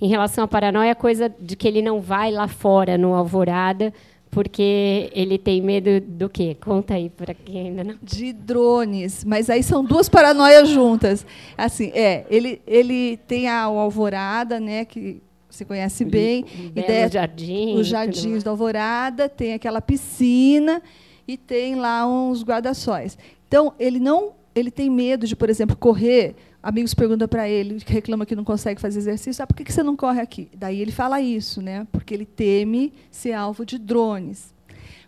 Em 0.00 0.08
relação 0.08 0.42
à 0.42 0.48
paranoia, 0.48 0.90
a 0.90 0.96
coisa 0.96 1.32
de 1.38 1.54
que 1.54 1.68
ele 1.68 1.80
não 1.80 2.00
vai 2.00 2.32
lá 2.32 2.48
fora 2.48 2.98
no 2.98 3.14
Alvorada, 3.14 3.94
porque 4.32 5.12
ele 5.14 5.38
tem 5.38 5.62
medo 5.62 6.00
do 6.00 6.28
quê? 6.28 6.56
Conta 6.60 6.94
aí 6.94 7.08
para 7.08 7.32
quem 7.34 7.68
ainda 7.68 7.84
não. 7.84 7.94
De 8.02 8.32
drones, 8.32 9.22
mas 9.24 9.48
aí 9.48 9.62
são 9.62 9.84
duas 9.84 10.08
paranoias 10.08 10.68
juntas. 10.70 11.24
Assim, 11.56 11.92
é, 11.94 12.26
ele 12.28 12.60
ele 12.66 13.16
tem 13.28 13.46
a 13.46 13.62
Alvorada, 13.62 14.58
né, 14.58 14.84
que 14.84 15.22
você 15.48 15.64
conhece 15.64 16.04
bem, 16.04 16.44
ideia, 16.74 17.08
jardim, 17.08 17.76
os 17.76 17.86
jardins 17.86 18.42
da 18.42 18.50
Alvorada, 18.50 19.28
tem 19.28 19.54
aquela 19.54 19.80
piscina 19.80 20.82
e 21.26 21.36
tem 21.36 21.74
lá 21.74 22.06
uns 22.06 22.42
guarda-sóis. 22.42 23.16
Então, 23.46 23.74
ele 23.78 23.98
não 23.98 24.32
ele 24.54 24.70
tem 24.70 24.90
medo 24.90 25.26
de, 25.26 25.34
por 25.34 25.48
exemplo, 25.48 25.76
correr. 25.76 26.34
Amigos 26.62 26.94
perguntam 26.94 27.26
para 27.26 27.48
ele, 27.48 27.80
que 27.80 27.92
reclama 27.92 28.26
que 28.26 28.36
não 28.36 28.44
consegue 28.44 28.80
fazer 28.80 28.98
exercício, 28.98 29.42
ah, 29.42 29.46
por 29.46 29.56
que 29.56 29.72
você 29.72 29.82
não 29.82 29.96
corre 29.96 30.20
aqui? 30.20 30.48
Daí 30.54 30.80
ele 30.80 30.92
fala 30.92 31.20
isso, 31.20 31.60
né? 31.60 31.86
porque 31.90 32.14
ele 32.14 32.26
teme 32.26 32.92
ser 33.10 33.32
alvo 33.32 33.64
de 33.64 33.78
drones. 33.78 34.54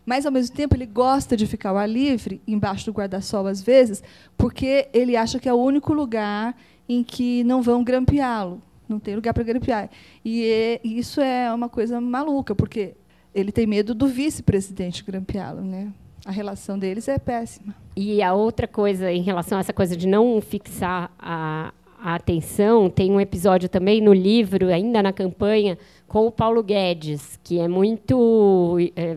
Mas, 0.05 0.27
ao 0.27 0.33
mesmo 0.33 0.55
tempo, 0.55 0.75
ele 0.75 0.85
gosta 0.85 1.37
de 1.37 1.47
ficar 1.47 1.71
ao 1.71 1.79
ar 1.79 1.89
livre, 1.89 2.41
embaixo 2.47 2.87
do 2.87 2.93
guarda-sol, 2.93 3.47
às 3.47 3.63
vezes, 3.63 4.03
porque 4.37 4.89
ele 4.93 5.17
acha 5.17 5.39
que 5.39 5.49
é 5.49 5.53
o 5.53 5.57
único 5.57 5.95
lugar 5.95 6.55
em 6.89 7.03
que 7.03 7.43
não 7.45 7.63
vão 7.63 7.83
grampeá-lo. 7.83 8.61
Não 8.87 8.99
tem 8.99 9.15
lugar 9.15 9.33
para 9.33 9.43
grampear. 9.43 9.89
E, 10.23 10.45
é, 10.45 10.81
isso 10.85 11.21
é 11.23 11.53
uma 11.53 11.71
coisa 11.71 12.01
maluca, 12.01 12.55
porque 12.55 12.95
ele 13.35 13.51
tem 13.51 13.67
medo 13.67 13.95
do 13.95 14.07
vice-presidente 14.07 15.03
grampeá-lo. 15.03 15.63
Né? 15.63 15.91
A 16.25 16.31
relação 16.31 16.79
deles 16.79 17.07
é 17.07 17.19
péssima. 17.19 17.75
E 17.95 18.23
a 18.23 18.33
outra 18.33 18.67
coisa, 18.67 19.13
em 19.13 19.23
relação 19.23 19.59
a 19.59 19.61
essa 19.61 19.73
coisa 19.73 19.97
de 19.97 20.09
não 20.09 20.41
fixar 20.41 21.11
a, 21.19 21.73
a 22.01 22.15
atenção, 22.15 22.89
tem 22.89 23.13
um 23.13 23.21
episódio 23.21 23.69
também 23.69 24.01
no 24.01 24.13
livro, 24.13 24.69
ainda 24.69 25.03
na 25.03 25.13
campanha, 25.13 25.77
com 26.09 26.27
o 26.27 26.33
Paulo 26.33 26.63
Guedes, 26.63 27.39
que 27.45 27.59
é 27.59 27.69
muito. 27.69 28.79
É, 28.97 29.17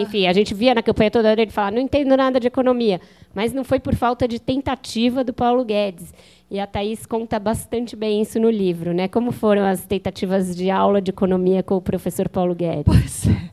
enfim, 0.00 0.26
a 0.26 0.32
gente 0.32 0.52
via 0.52 0.74
na 0.74 0.82
campanha 0.82 1.10
toda 1.10 1.30
hora 1.30 1.40
ele 1.40 1.50
falar: 1.50 1.72
não 1.72 1.80
entendo 1.80 2.16
nada 2.16 2.38
de 2.38 2.46
economia. 2.46 3.00
Mas 3.34 3.52
não 3.54 3.64
foi 3.64 3.80
por 3.80 3.94
falta 3.94 4.28
de 4.28 4.38
tentativa 4.38 5.24
do 5.24 5.32
Paulo 5.32 5.64
Guedes. 5.64 6.12
E 6.50 6.60
a 6.60 6.66
Thais 6.66 7.06
conta 7.06 7.38
bastante 7.38 7.96
bem 7.96 8.20
isso 8.20 8.38
no 8.38 8.50
livro. 8.50 8.92
Né? 8.92 9.08
Como 9.08 9.32
foram 9.32 9.64
as 9.64 9.86
tentativas 9.86 10.54
de 10.54 10.70
aula 10.70 11.00
de 11.00 11.10
economia 11.10 11.62
com 11.62 11.76
o 11.76 11.80
professor 11.80 12.28
Paulo 12.28 12.54
Guedes? 12.54 12.84
Pois 12.84 13.26
é. 13.26 13.51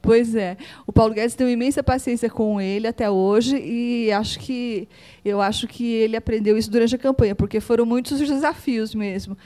Pois 0.00 0.34
é. 0.34 0.56
O 0.86 0.92
Paulo 0.92 1.12
Guedes 1.14 1.34
tem 1.34 1.50
imensa 1.50 1.82
paciência 1.82 2.30
com 2.30 2.60
ele 2.60 2.86
até 2.86 3.10
hoje 3.10 3.56
e 3.56 4.12
acho 4.12 4.38
que 4.38 4.88
eu 5.24 5.40
acho 5.40 5.66
que 5.66 5.84
ele 5.84 6.16
aprendeu 6.16 6.56
isso 6.56 6.70
durante 6.70 6.94
a 6.94 6.98
campanha, 6.98 7.34
porque 7.34 7.58
foram 7.60 7.84
muitos 7.84 8.20
os 8.20 8.28
desafios 8.28 8.94
mesmo. 8.94 9.36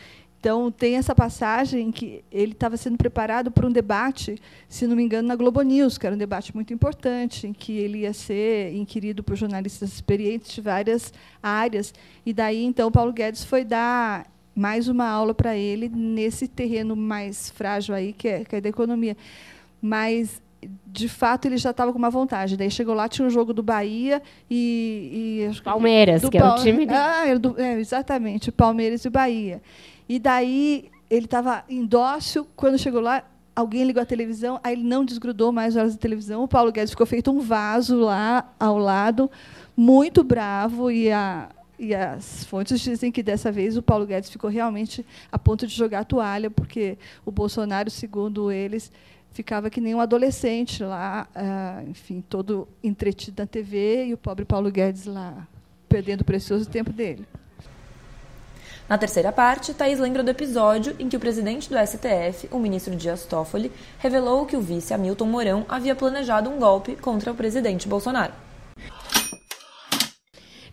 Então 0.40 0.70
tem 0.70 0.96
essa 0.96 1.14
passagem 1.14 1.92
que 1.92 2.24
ele 2.32 2.52
estava 2.52 2.74
sendo 2.78 2.96
preparado 2.96 3.50
para 3.50 3.66
um 3.66 3.70
debate, 3.70 4.36
se 4.70 4.86
não 4.86 4.96
me 4.96 5.02
engano, 5.02 5.28
na 5.28 5.36
Globo 5.36 5.60
News, 5.60 5.98
que 5.98 6.06
era 6.06 6.14
um 6.14 6.18
debate 6.18 6.54
muito 6.54 6.72
importante, 6.72 7.46
em 7.46 7.52
que 7.52 7.76
ele 7.76 8.00
ia 8.00 8.12
ser 8.14 8.74
inquirido 8.74 9.22
por 9.22 9.36
jornalistas 9.36 9.92
experientes 9.92 10.52
de 10.52 10.62
várias 10.62 11.12
áreas. 11.42 11.92
E 12.24 12.32
daí 12.32 12.64
então 12.64 12.88
o 12.88 12.90
Paulo 12.90 13.12
Guedes 13.12 13.44
foi 13.44 13.64
dar 13.64 14.26
mais 14.54 14.88
uma 14.88 15.06
aula 15.06 15.34
para 15.34 15.56
ele 15.56 15.90
nesse 15.90 16.48
terreno 16.48 16.96
mais 16.96 17.50
frágil 17.50 17.94
aí 17.94 18.12
que 18.14 18.26
é, 18.26 18.44
que 18.44 18.56
é 18.56 18.60
da 18.62 18.68
economia. 18.70 19.16
Mas 19.80 20.40
de 20.86 21.08
fato 21.08 21.46
ele 21.46 21.56
já 21.56 21.70
estava 21.70 21.92
com 21.92 21.98
uma 21.98 22.10
vontade. 22.10 22.56
Daí 22.56 22.70
chegou 22.70 22.94
lá, 22.94 23.08
tinha 23.08 23.26
um 23.26 23.30
jogo 23.30 23.52
do 23.52 23.62
Bahia 23.62 24.22
e. 24.50 25.48
e 25.52 25.62
Palmeiras, 25.62 26.28
que 26.28 26.38
é 26.38 26.44
o 26.44 26.54
time. 26.56 26.86
De... 26.86 26.94
Ah, 26.94 27.38
do, 27.38 27.60
é, 27.60 27.78
exatamente, 27.78 28.52
Palmeiras 28.52 29.04
e 29.04 29.10
Bahia. 29.10 29.62
E 30.08 30.18
daí 30.18 30.90
ele 31.08 31.24
estava 31.24 31.64
em 31.68 31.84
dócil, 31.84 32.46
quando 32.54 32.78
chegou 32.78 33.00
lá, 33.00 33.24
alguém 33.54 33.84
ligou 33.84 34.02
a 34.02 34.06
televisão, 34.06 34.60
aí 34.62 34.74
ele 34.74 34.84
não 34.84 35.04
desgrudou 35.04 35.52
mais 35.52 35.76
horas 35.76 35.94
da 35.94 36.00
televisão. 36.00 36.42
O 36.42 36.48
Paulo 36.48 36.72
Guedes 36.72 36.90
ficou 36.90 37.06
feito 37.06 37.30
um 37.30 37.40
vaso 37.40 37.98
lá 37.98 38.52
ao 38.58 38.78
lado, 38.78 39.30
muito 39.76 40.22
bravo, 40.22 40.90
e 40.90 41.10
a. 41.10 41.48
E 41.82 41.94
as 41.94 42.44
fontes 42.44 42.78
dizem 42.78 43.10
que 43.10 43.22
dessa 43.22 43.50
vez 43.50 43.74
o 43.74 43.80
Paulo 43.80 44.04
Guedes 44.04 44.28
ficou 44.28 44.50
realmente 44.50 45.04
a 45.32 45.38
ponto 45.38 45.66
de 45.66 45.74
jogar 45.74 46.00
a 46.00 46.04
toalha, 46.04 46.50
porque 46.50 46.98
o 47.24 47.30
Bolsonaro, 47.30 47.88
segundo 47.88 48.52
eles, 48.52 48.92
ficava 49.32 49.70
que 49.70 49.80
nem 49.80 49.94
um 49.94 50.00
adolescente 50.00 50.82
lá, 50.82 51.28
ah, 51.34 51.82
enfim, 51.86 52.20
todo 52.20 52.68
entretido 52.82 53.42
na 53.42 53.46
TV 53.46 54.06
e 54.06 54.14
o 54.14 54.18
pobre 54.18 54.44
Paulo 54.44 54.70
Guedes 54.70 55.06
lá 55.06 55.46
perdendo 55.90 56.20
o 56.20 56.24
precioso 56.24 56.70
tempo 56.70 56.92
dele. 56.92 57.26
Na 58.88 58.96
terceira 58.96 59.30
parte, 59.30 59.74
Thaís 59.74 59.98
lembra 59.98 60.22
do 60.22 60.30
episódio 60.30 60.96
em 60.98 61.08
que 61.08 61.16
o 61.16 61.20
presidente 61.20 61.68
do 61.68 61.76
STF, 61.76 62.48
o 62.50 62.58
ministro 62.58 62.94
Dias 62.96 63.24
Toffoli, 63.24 63.70
revelou 63.98 64.46
que 64.46 64.56
o 64.56 64.60
vice 64.60 64.94
Hamilton 64.94 65.26
Mourão 65.26 65.66
havia 65.68 65.94
planejado 65.94 66.48
um 66.48 66.58
golpe 66.58 66.96
contra 66.96 67.30
o 67.30 67.34
presidente 67.34 67.86
Bolsonaro. 67.86 68.32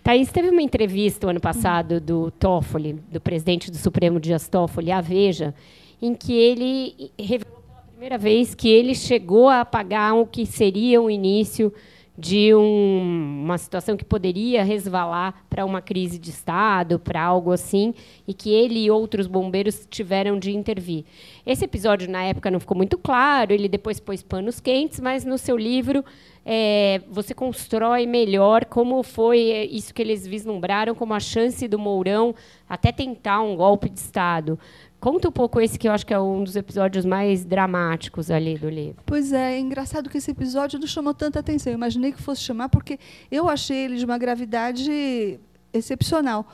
Thaís, 0.03 0.31
teve 0.31 0.49
uma 0.49 0.61
entrevista 0.61 1.27
o 1.27 1.29
ano 1.29 1.41
passado 1.41 1.99
do 1.99 2.31
Toffoli, 2.31 2.93
do 3.11 3.19
presidente 3.19 3.69
do 3.69 3.77
Supremo 3.77 4.19
Dias 4.19 4.47
Toffoli, 4.47 4.91
à 4.91 5.01
Veja, 5.01 5.53
em 6.01 6.15
que 6.15 6.33
ele 6.33 7.11
revelou 7.19 7.56
primeira 7.97 8.19
vez 8.19 8.53
que 8.53 8.69
ele 8.69 8.93
chegou 8.93 9.49
a 9.49 9.61
apagar 9.61 10.15
o 10.15 10.27
que 10.27 10.45
seria 10.45 11.01
o 11.01 11.09
início 11.09 11.73
de 12.15 12.53
um, 12.53 13.41
uma 13.43 13.57
situação 13.57 13.97
que 13.97 14.05
poderia 14.05 14.63
resvalar 14.63 15.43
para 15.49 15.65
uma 15.65 15.81
crise 15.81 16.19
de 16.19 16.29
Estado, 16.29 16.99
para 16.99 17.23
algo 17.23 17.51
assim, 17.51 17.95
e 18.27 18.35
que 18.35 18.51
ele 18.51 18.83
e 18.83 18.91
outros 18.91 19.25
bombeiros 19.25 19.87
tiveram 19.89 20.37
de 20.37 20.51
intervir. 20.51 21.05
Esse 21.43 21.65
episódio, 21.65 22.07
na 22.07 22.23
época, 22.23 22.51
não 22.51 22.59
ficou 22.59 22.77
muito 22.77 22.99
claro, 22.99 23.51
ele 23.51 23.67
depois 23.67 23.99
pôs 23.99 24.21
panos 24.21 24.59
quentes, 24.59 24.99
mas 24.99 25.25
no 25.25 25.37
seu 25.39 25.57
livro 25.57 26.05
é, 26.49 27.01
você 27.09 27.33
constrói 27.33 28.05
melhor 28.05 28.63
como 28.65 29.03
foi 29.03 29.67
isso 29.69 29.93
que 29.93 30.01
eles 30.01 30.25
vislumbraram 30.25 30.95
como 30.95 31.13
a 31.13 31.19
chance 31.19 31.67
do 31.67 31.77
Mourão 31.77 32.33
até 32.69 32.91
tentar 32.91 33.41
um 33.41 33.55
golpe 33.55 33.89
de 33.89 33.99
Estado. 33.99 34.57
Conta 34.99 35.29
um 35.29 35.31
pouco 35.31 35.61
esse 35.61 35.77
que 35.77 35.87
eu 35.87 35.91
acho 35.91 36.05
que 36.05 36.13
é 36.13 36.19
um 36.19 36.43
dos 36.43 36.55
episódios 36.55 37.05
mais 37.05 37.45
dramáticos 37.45 38.31
ali 38.31 38.57
do 38.57 38.67
livro. 38.67 39.03
Pois 39.05 39.31
é, 39.31 39.53
é 39.55 39.59
engraçado 39.59 40.09
que 40.09 40.17
esse 40.17 40.31
episódio 40.31 40.79
não 40.79 40.87
chamou 40.87 41.13
tanta 41.13 41.39
atenção. 41.39 41.71
Eu 41.71 41.77
imaginei 41.77 42.11
que 42.11 42.21
fosse 42.21 42.41
chamar 42.41 42.69
porque 42.69 42.99
eu 43.29 43.47
achei 43.47 43.77
ele 43.77 43.97
de 43.97 44.05
uma 44.05 44.17
gravidade 44.17 45.39
excepcional. 45.71 46.47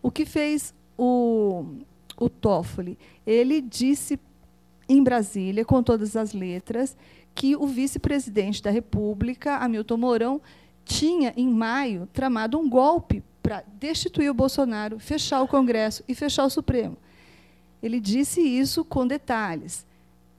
O 0.00 0.12
que 0.12 0.24
fez 0.24 0.72
o, 0.96 1.64
o 2.16 2.28
Toffoli? 2.28 2.96
Ele 3.26 3.60
disse 3.60 4.18
em 4.88 5.02
Brasília, 5.02 5.64
com 5.64 5.82
todas 5.82 6.16
as 6.16 6.32
letras, 6.32 6.96
que 7.34 7.56
o 7.56 7.66
vice-presidente 7.66 8.62
da 8.62 8.70
República, 8.70 9.56
Hamilton 9.56 9.96
Mourão, 9.96 10.40
tinha, 10.84 11.34
em 11.36 11.48
maio, 11.48 12.08
tramado 12.12 12.58
um 12.58 12.68
golpe 12.68 13.22
para 13.42 13.62
destituir 13.78 14.30
o 14.30 14.34
Bolsonaro, 14.34 14.98
fechar 14.98 15.42
o 15.42 15.48
Congresso 15.48 16.02
e 16.08 16.14
fechar 16.14 16.44
o 16.44 16.50
Supremo. 16.50 16.96
Ele 17.82 18.00
disse 18.00 18.40
isso 18.40 18.84
com 18.84 19.06
detalhes, 19.06 19.86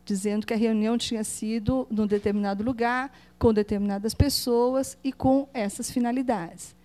dizendo 0.05 0.45
que 0.45 0.53
a 0.53 0.57
reunião 0.57 0.97
tinha 0.97 1.23
sido 1.23 1.87
num 1.89 2.07
determinado 2.07 2.63
lugar, 2.63 3.11
com 3.37 3.53
determinadas 3.53 4.13
pessoas 4.13 4.97
e 5.03 5.13
com 5.13 5.47
essas 5.53 5.89
finalidades. 5.89 6.75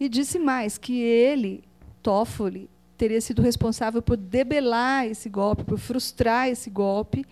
E 0.00 0.08
disse 0.08 0.38
mais 0.38 0.78
que 0.78 1.00
ele, 1.00 1.64
Toffoli, 2.02 2.70
teria 2.96 3.20
sido 3.20 3.42
responsável 3.42 4.00
por 4.00 4.16
debelar 4.16 5.06
esse 5.06 5.28
golpe, 5.28 5.64
por 5.64 5.78
frustrar 5.78 6.48
esse 6.48 6.70
golpe, 6.70 7.24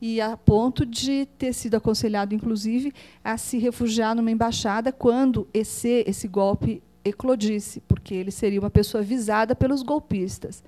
e 0.00 0.20
a 0.20 0.36
ponto 0.36 0.86
de 0.86 1.26
ter 1.38 1.52
sido 1.52 1.74
aconselhado, 1.74 2.34
inclusive, 2.34 2.92
a 3.22 3.36
se 3.36 3.58
refugiar 3.58 4.14
numa 4.14 4.30
embaixada 4.30 4.90
quando 4.90 5.46
esse, 5.52 6.04
esse 6.06 6.26
golpe 6.26 6.82
eclodisse, 7.04 7.80
porque 7.80 8.14
ele 8.14 8.30
seria 8.30 8.60
uma 8.60 8.70
pessoa 8.70 9.02
visada 9.02 9.54
pelos 9.54 9.82
golpistas. 9.82 10.62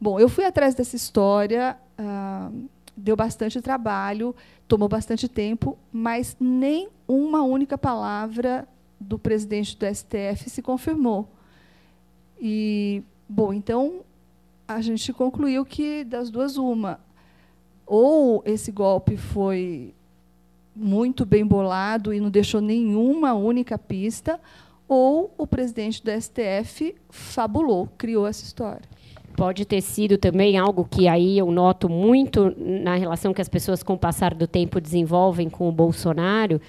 Bom, 0.00 0.18
eu 0.18 0.30
fui 0.30 0.46
atrás 0.46 0.74
dessa 0.74 0.96
história, 0.96 1.76
ah, 1.98 2.50
deu 2.96 3.14
bastante 3.14 3.60
trabalho, 3.60 4.34
tomou 4.66 4.88
bastante 4.88 5.28
tempo, 5.28 5.76
mas 5.92 6.34
nem 6.40 6.88
uma 7.06 7.42
única 7.42 7.76
palavra 7.76 8.66
do 8.98 9.18
presidente 9.18 9.76
do 9.76 9.84
STF 9.84 10.48
se 10.48 10.62
confirmou. 10.62 11.28
E, 12.40 13.02
bom, 13.28 13.52
então, 13.52 14.00
a 14.66 14.80
gente 14.80 15.12
concluiu 15.12 15.66
que 15.66 16.02
das 16.04 16.30
duas 16.30 16.56
uma, 16.56 16.98
ou 17.86 18.42
esse 18.46 18.72
golpe 18.72 19.18
foi 19.18 19.92
muito 20.74 21.26
bem 21.26 21.44
bolado 21.44 22.14
e 22.14 22.20
não 22.20 22.30
deixou 22.30 22.62
nenhuma 22.62 23.34
única 23.34 23.76
pista, 23.76 24.40
ou 24.88 25.30
o 25.36 25.46
presidente 25.46 26.02
do 26.02 26.10
STF 26.10 26.94
fabulou, 27.10 27.86
criou 27.98 28.26
essa 28.26 28.44
história. 28.44 28.88
Pode 29.40 29.64
ter 29.64 29.80
sido 29.80 30.18
também 30.18 30.58
algo 30.58 30.84
que 30.84 31.08
aí 31.08 31.38
eu 31.38 31.50
noto 31.50 31.88
muito 31.88 32.54
na 32.58 32.94
relação 32.96 33.32
que 33.32 33.40
as 33.40 33.48
pessoas, 33.48 33.82
com 33.82 33.94
o 33.94 33.98
passar 33.98 34.34
do 34.34 34.46
tempo, 34.46 34.78
desenvolvem 34.78 35.48
com 35.48 35.66
o 35.66 35.72
Bolsonaro, 35.72 36.60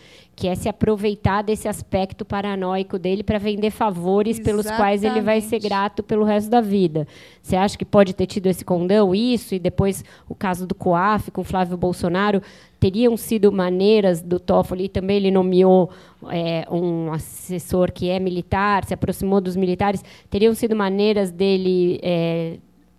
que 0.41 0.47
é 0.47 0.55
se 0.55 0.67
aproveitar 0.67 1.43
desse 1.43 1.67
aspecto 1.67 2.25
paranoico 2.25 2.97
dele 2.97 3.21
para 3.21 3.37
vender 3.37 3.69
favores 3.69 4.39
Exatamente. 4.39 4.63
pelos 4.63 4.75
quais 4.75 5.03
ele 5.03 5.21
vai 5.21 5.39
ser 5.39 5.59
grato 5.59 6.01
pelo 6.01 6.25
resto 6.25 6.49
da 6.49 6.59
vida. 6.59 7.07
Você 7.43 7.55
acha 7.55 7.77
que 7.77 7.85
pode 7.85 8.11
ter 8.15 8.25
tido 8.25 8.47
esse 8.47 8.65
condão, 8.65 9.13
isso, 9.13 9.53
e 9.53 9.59
depois 9.59 10.03
o 10.27 10.33
caso 10.33 10.65
do 10.65 10.73
COAF 10.73 11.29
com 11.29 11.43
Flávio 11.43 11.77
Bolsonaro, 11.77 12.41
teriam 12.79 13.15
sido 13.15 13.51
maneiras 13.51 14.19
do 14.19 14.39
Toffoli, 14.39 14.89
também 14.89 15.17
ele 15.17 15.29
nomeou 15.29 15.91
é, 16.31 16.65
um 16.71 17.13
assessor 17.13 17.91
que 17.91 18.09
é 18.09 18.19
militar, 18.19 18.83
se 18.83 18.95
aproximou 18.95 19.39
dos 19.39 19.55
militares, 19.55 20.03
teriam 20.27 20.55
sido 20.55 20.75
maneiras 20.75 21.29
dele 21.29 21.99
é, 22.01 22.57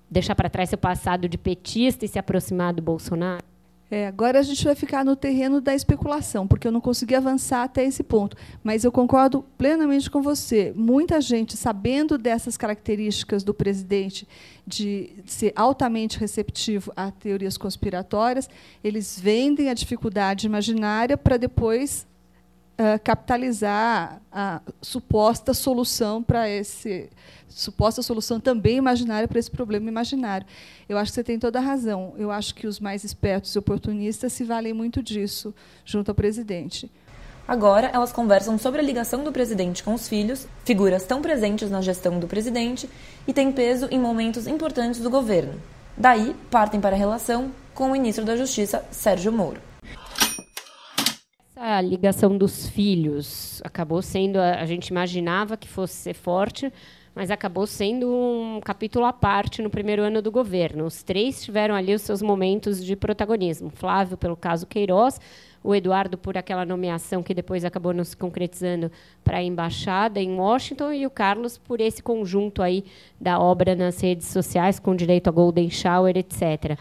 deixar 0.09 0.37
para 0.37 0.49
trás 0.49 0.69
seu 0.69 0.79
passado 0.79 1.29
de 1.29 1.37
petista 1.37 2.05
e 2.05 2.09
se 2.09 2.21
aproximar 2.21 2.73
do 2.73 2.81
Bolsonaro? 2.81 3.52
É, 3.95 4.07
agora 4.07 4.39
a 4.39 4.43
gente 4.43 4.65
vai 4.65 4.75
ficar 4.75 5.05
no 5.05 5.15
terreno 5.15 5.61
da 5.61 5.75
especulação, 5.75 6.49
porque 6.49 6.67
eu 6.67 6.73
não 6.73 6.81
consegui 6.81 7.15
avançar 7.15 7.63
até 7.63 7.85
esse 7.85 8.03
ponto. 8.03 8.35
Mas 8.65 8.85
eu 8.85 8.91
concordo 8.91 9.45
plenamente 9.59 10.11
com 10.11 10.23
você. 10.23 10.73
Muita 10.75 11.21
gente, 11.21 11.59
sabendo 11.59 12.17
dessas 12.17 12.57
características 12.57 13.45
do 13.45 13.53
presidente, 13.53 14.27
de 14.67 15.11
ser 15.27 15.53
altamente 15.55 16.19
receptivo 16.19 16.91
a 16.97 17.11
teorias 17.11 17.59
conspiratórias, 17.59 18.49
eles 18.83 19.21
vendem 19.21 19.69
a 19.69 19.75
dificuldade 19.75 20.47
imaginária 20.47 21.19
para 21.19 21.37
depois 21.37 22.07
uh, 22.79 22.99
capitalizar 23.03 24.21
a 24.31 24.61
suposta 24.81 25.55
solução 25.55 26.23
para 26.23 26.49
esse 26.49 27.11
suposta 27.49 28.03
solução 28.03 28.41
também 28.41 28.77
imaginária 28.77 29.29
para 29.29 29.39
esse 29.39 29.51
problema 29.51 29.89
imaginário. 29.89 30.47
Eu 30.89 30.97
acho 30.97 31.11
que 31.11 31.17
você 31.17 31.25
tem 31.25 31.39
toda 31.39 31.59
a 31.59 31.63
razão. 31.63 32.15
Eu 32.17 32.31
acho 32.31 32.55
que 32.55 32.67
os 32.67 32.81
mais 32.81 33.05
espertos 33.05 33.55
e 33.55 33.59
oportunistas 33.59 34.33
se 34.33 34.43
valem 34.43 34.73
muito 34.73 35.03
disso 35.03 35.55
junto 35.85 36.09
ao 36.11 36.15
presidente. 36.15 36.91
Agora, 37.47 37.91
elas 37.93 38.13
conversam 38.13 38.57
sobre 38.57 38.81
a 38.81 38.85
ligação 38.85 39.25
do 39.25 39.33
presidente 39.33 39.83
com 39.83 39.95
os 39.95 40.09
filhos, 40.09 40.47
figuras 40.65 41.05
tão 41.05 41.21
presentes 41.21 41.71
na 41.71 41.81
gestão 41.81 42.19
do 42.19 42.27
presidente 42.27 42.89
e 43.27 43.33
têm 43.33 43.53
peso 43.53 43.89
em 43.91 43.99
momentos 43.99 44.47
importantes 44.47 45.01
do 45.01 45.11
governo. 45.11 45.61
Daí, 45.97 46.35
partem 46.51 46.81
para 46.81 46.95
a 46.95 46.99
relação 46.99 47.53
com 47.75 47.89
o 47.89 47.93
ministro 47.93 48.25
da 48.25 48.37
Justiça, 48.37 48.85
Sérgio 48.91 49.33
Moro. 49.33 49.72
Ligação 51.83 52.39
dos 52.39 52.69
filhos 52.69 53.61
acabou 53.65 54.01
sendo, 54.01 54.39
a 54.39 54.65
gente 54.65 54.89
imaginava 54.89 55.57
que 55.57 55.69
fosse 55.69 55.95
ser 55.95 56.15
forte, 56.15 56.73
mas 57.15 57.31
acabou 57.31 57.67
sendo 57.67 58.09
um 58.09 58.61
capítulo 58.65 59.05
à 59.05 59.13
parte 59.13 59.61
no 59.61 59.69
primeiro 59.69 60.03
ano 60.03 60.23
do 60.23 60.31
governo. 60.31 60.87
Os 60.87 61.03
três 61.03 61.43
tiveram 61.43 61.75
ali 61.75 61.95
os 61.95 62.03
seus 62.03 62.23
momentos 62.23 62.83
de 62.83 62.97
protagonismo. 62.97 63.71
Flávio, 63.71 64.17
pelo 64.17 64.37
caso 64.37 64.67
Queiroz, 64.67 65.21
o 65.65 65.75
Eduardo 65.75 66.19
por 66.19 66.37
aquela 66.37 66.65
nomeação 66.65 67.23
que 67.23 67.35
depois 67.35 67.65
acabou 67.65 67.95
não 67.95 68.05
se 68.05 68.17
concretizando 68.17 68.91
para 69.23 69.39
a 69.39 69.43
embaixada 69.43 70.21
em 70.21 70.35
Washington 70.35 70.93
e 70.93 71.07
o 71.07 71.11
Carlos 71.11 71.57
por 71.57 71.81
esse 71.81 72.03
conjunto 72.03 72.63
aí 72.63 72.85
da 73.21 73.39
obra 73.39 73.75
nas 73.75 74.01
redes 74.01 74.27
sociais 74.29 74.81
com 74.81 74.97
direito 74.97 75.29
a 75.29 75.31
golden 75.31 75.71
shower, 75.71 76.17
etc. 76.17 76.79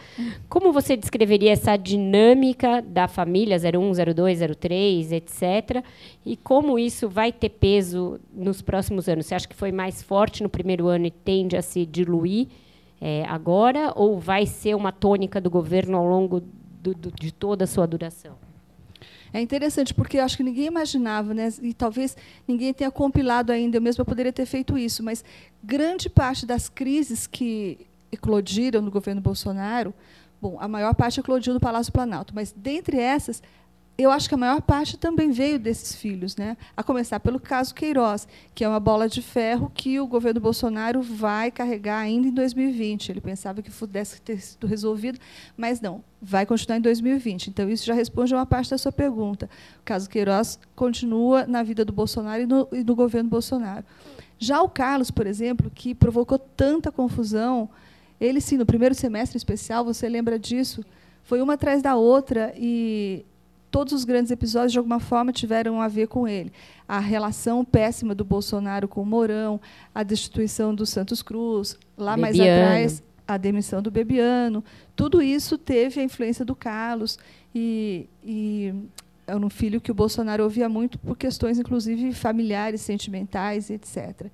Como 0.50 0.74
você 0.74 0.98
descreveria 0.98 1.52
essa 1.52 1.78
dinâmica 1.78 2.82
da 2.82 3.08
família 3.08 3.58
01, 3.58 4.14
02, 4.14 4.40
03, 4.58 5.12
etc. 5.12 5.84
E 6.26 6.36
como 6.36 6.80
isso 6.80 7.08
vai 7.08 7.32
ter 7.32 7.50
peso 7.50 8.20
nos 8.34 8.62
próximos 8.62 9.08
anos? 9.08 9.28
Você 9.28 9.36
acha 9.36 9.48
que 9.48 9.56
foi 9.56 9.72
mais 9.72 10.02
forte 10.02 10.42
no 10.42 10.50
primeiro 10.50 10.88
ano 10.88 11.06
e 11.06 11.12
tende 11.12 11.56
a 11.56 11.62
se 11.62 11.86
diluir 11.86 12.48
é, 13.00 13.24
agora 13.28 13.92
ou 13.96 14.20
vai 14.20 14.46
ser 14.46 14.76
uma 14.76 14.92
tônica 14.92 15.42
do 15.42 15.50
governo 15.50 15.98
ao 15.98 16.06
longo 16.06 16.42
do, 16.82 16.94
do, 16.94 17.12
de 17.12 17.32
toda 17.32 17.64
a 17.64 17.68
sua 17.68 17.88
duração? 17.88 18.51
É 19.34 19.40
interessante, 19.40 19.94
porque 19.94 20.18
eu 20.18 20.24
acho 20.24 20.36
que 20.36 20.44
ninguém 20.44 20.66
imaginava, 20.66 21.34
né, 21.34 21.50
e 21.62 21.74
talvez 21.74 22.18
ninguém 22.48 22.74
tenha 22.74 22.92
compilado 22.92 23.52
ainda, 23.52 23.78
eu 23.78 23.82
mesma 23.82 24.04
poderia 24.04 24.34
ter 24.34 24.46
feito 24.46 24.78
isso, 24.78 25.02
mas 25.02 25.24
grande 25.64 26.10
parte 26.10 26.46
das 26.46 26.68
crises 26.68 27.28
que 27.28 27.88
eclodiram 28.12 28.82
no 28.82 28.92
governo 28.92 29.22
Bolsonaro, 29.22 29.94
bom, 30.42 30.58
a 30.60 30.68
maior 30.68 30.94
parte 30.94 31.20
eclodiu 31.20 31.54
no 31.54 31.60
Palácio 31.60 31.94
Planalto, 31.94 32.36
mas 32.36 32.54
dentre 32.56 32.98
essas, 32.98 33.42
eu 33.98 34.10
acho 34.10 34.28
que 34.28 34.36
a 34.36 34.38
maior 34.38 34.62
parte 34.62 34.98
também 34.98 35.32
veio 35.32 35.60
desses 35.60 35.94
filhos, 35.96 36.36
né? 36.36 36.58
a 36.76 36.82
começar 36.82 37.20
pelo 37.20 37.40
caso 37.40 37.74
Queiroz, 37.76 38.28
que 38.56 38.64
é 38.64 38.68
uma 38.68 38.80
bola 38.80 39.08
de 39.08 39.22
ferro 39.22 39.72
que 39.74 40.00
o 40.00 40.08
governo 40.08 40.40
Bolsonaro 40.40 41.02
vai 41.02 41.52
carregar 41.52 42.00
ainda 42.00 42.28
em 42.28 42.32
2020. 42.32 43.10
Ele 43.10 43.22
pensava 43.22 43.62
que 43.62 43.70
pudesse 43.70 44.22
ter 44.22 44.40
sido 44.42 44.66
resolvido, 44.66 45.20
mas 45.56 45.82
não, 45.82 46.04
vai 46.22 46.46
continuar 46.46 46.78
em 46.78 46.82
2020. 46.82 47.48
Então, 47.48 47.70
isso 47.70 47.86
já 47.86 47.94
responde 47.94 48.34
a 48.34 48.38
uma 48.38 48.46
parte 48.46 48.72
da 48.72 48.78
sua 48.78 48.92
pergunta. 48.92 49.50
O 49.82 49.86
caso 49.86 50.10
Queiroz 50.10 50.58
continua 50.76 51.46
na 51.46 51.62
vida 51.62 51.86
do 51.86 51.94
Bolsonaro 51.94 52.42
e 52.42 52.46
no, 52.48 52.68
e 52.72 52.84
no 52.84 52.96
governo 52.96 53.30
Bolsonaro. 53.30 53.86
Já 54.40 54.62
o 54.62 54.70
Carlos, 54.70 55.12
por 55.12 55.28
exemplo, 55.28 55.72
que 55.74 55.94
provocou 55.94 56.40
tanta 56.40 56.92
confusão, 56.92 57.70
ele, 58.20 58.42
sim, 58.42 58.58
no 58.58 58.66
primeiro 58.66 58.96
semestre 58.96 59.38
especial, 59.38 59.86
você 59.86 60.10
lembra 60.10 60.40
disso, 60.40 60.84
foi 61.24 61.42
uma 61.42 61.54
atrás 61.54 61.82
da 61.82 61.96
outra 61.96 62.54
e 62.58 63.24
todos 63.72 63.94
os 63.94 64.04
grandes 64.04 64.32
episódios, 64.32 64.74
de 64.74 64.78
alguma 64.78 65.00
forma, 65.00 65.32
tiveram 65.32 65.82
a 65.82 65.88
ver 65.88 66.08
com 66.08 66.28
ele. 66.28 66.52
A 66.88 67.00
relação 67.00 67.64
péssima 67.64 68.14
do 68.14 68.26
Bolsonaro 68.26 68.88
com 68.88 69.02
o 69.02 69.06
Mourão, 69.06 69.60
a 69.96 70.04
destituição 70.04 70.76
do 70.76 70.86
Santos 70.86 71.24
Cruz, 71.24 71.78
lá 71.98 72.16
Bebiano. 72.16 72.22
mais 72.22 72.40
atrás, 72.40 73.04
a 73.26 73.38
demissão 73.38 73.82
do 73.82 73.90
Bebiano. 73.90 74.64
Tudo 74.96 75.22
isso 75.22 75.58
teve 75.58 76.02
a 76.02 76.04
influência 76.04 76.44
do 76.44 76.54
Carlos. 76.54 77.18
E, 77.56 78.08
e 78.24 78.74
é 79.26 79.36
um 79.36 79.50
filho 79.50 79.80
que 79.80 79.92
o 79.92 79.96
Bolsonaro 79.96 80.44
ouvia 80.44 80.68
muito 80.68 81.00
por 81.00 81.18
questões, 81.18 81.58
inclusive, 81.58 82.14
familiares, 82.14 82.82
sentimentais, 82.82 83.70
etc. 83.70 84.28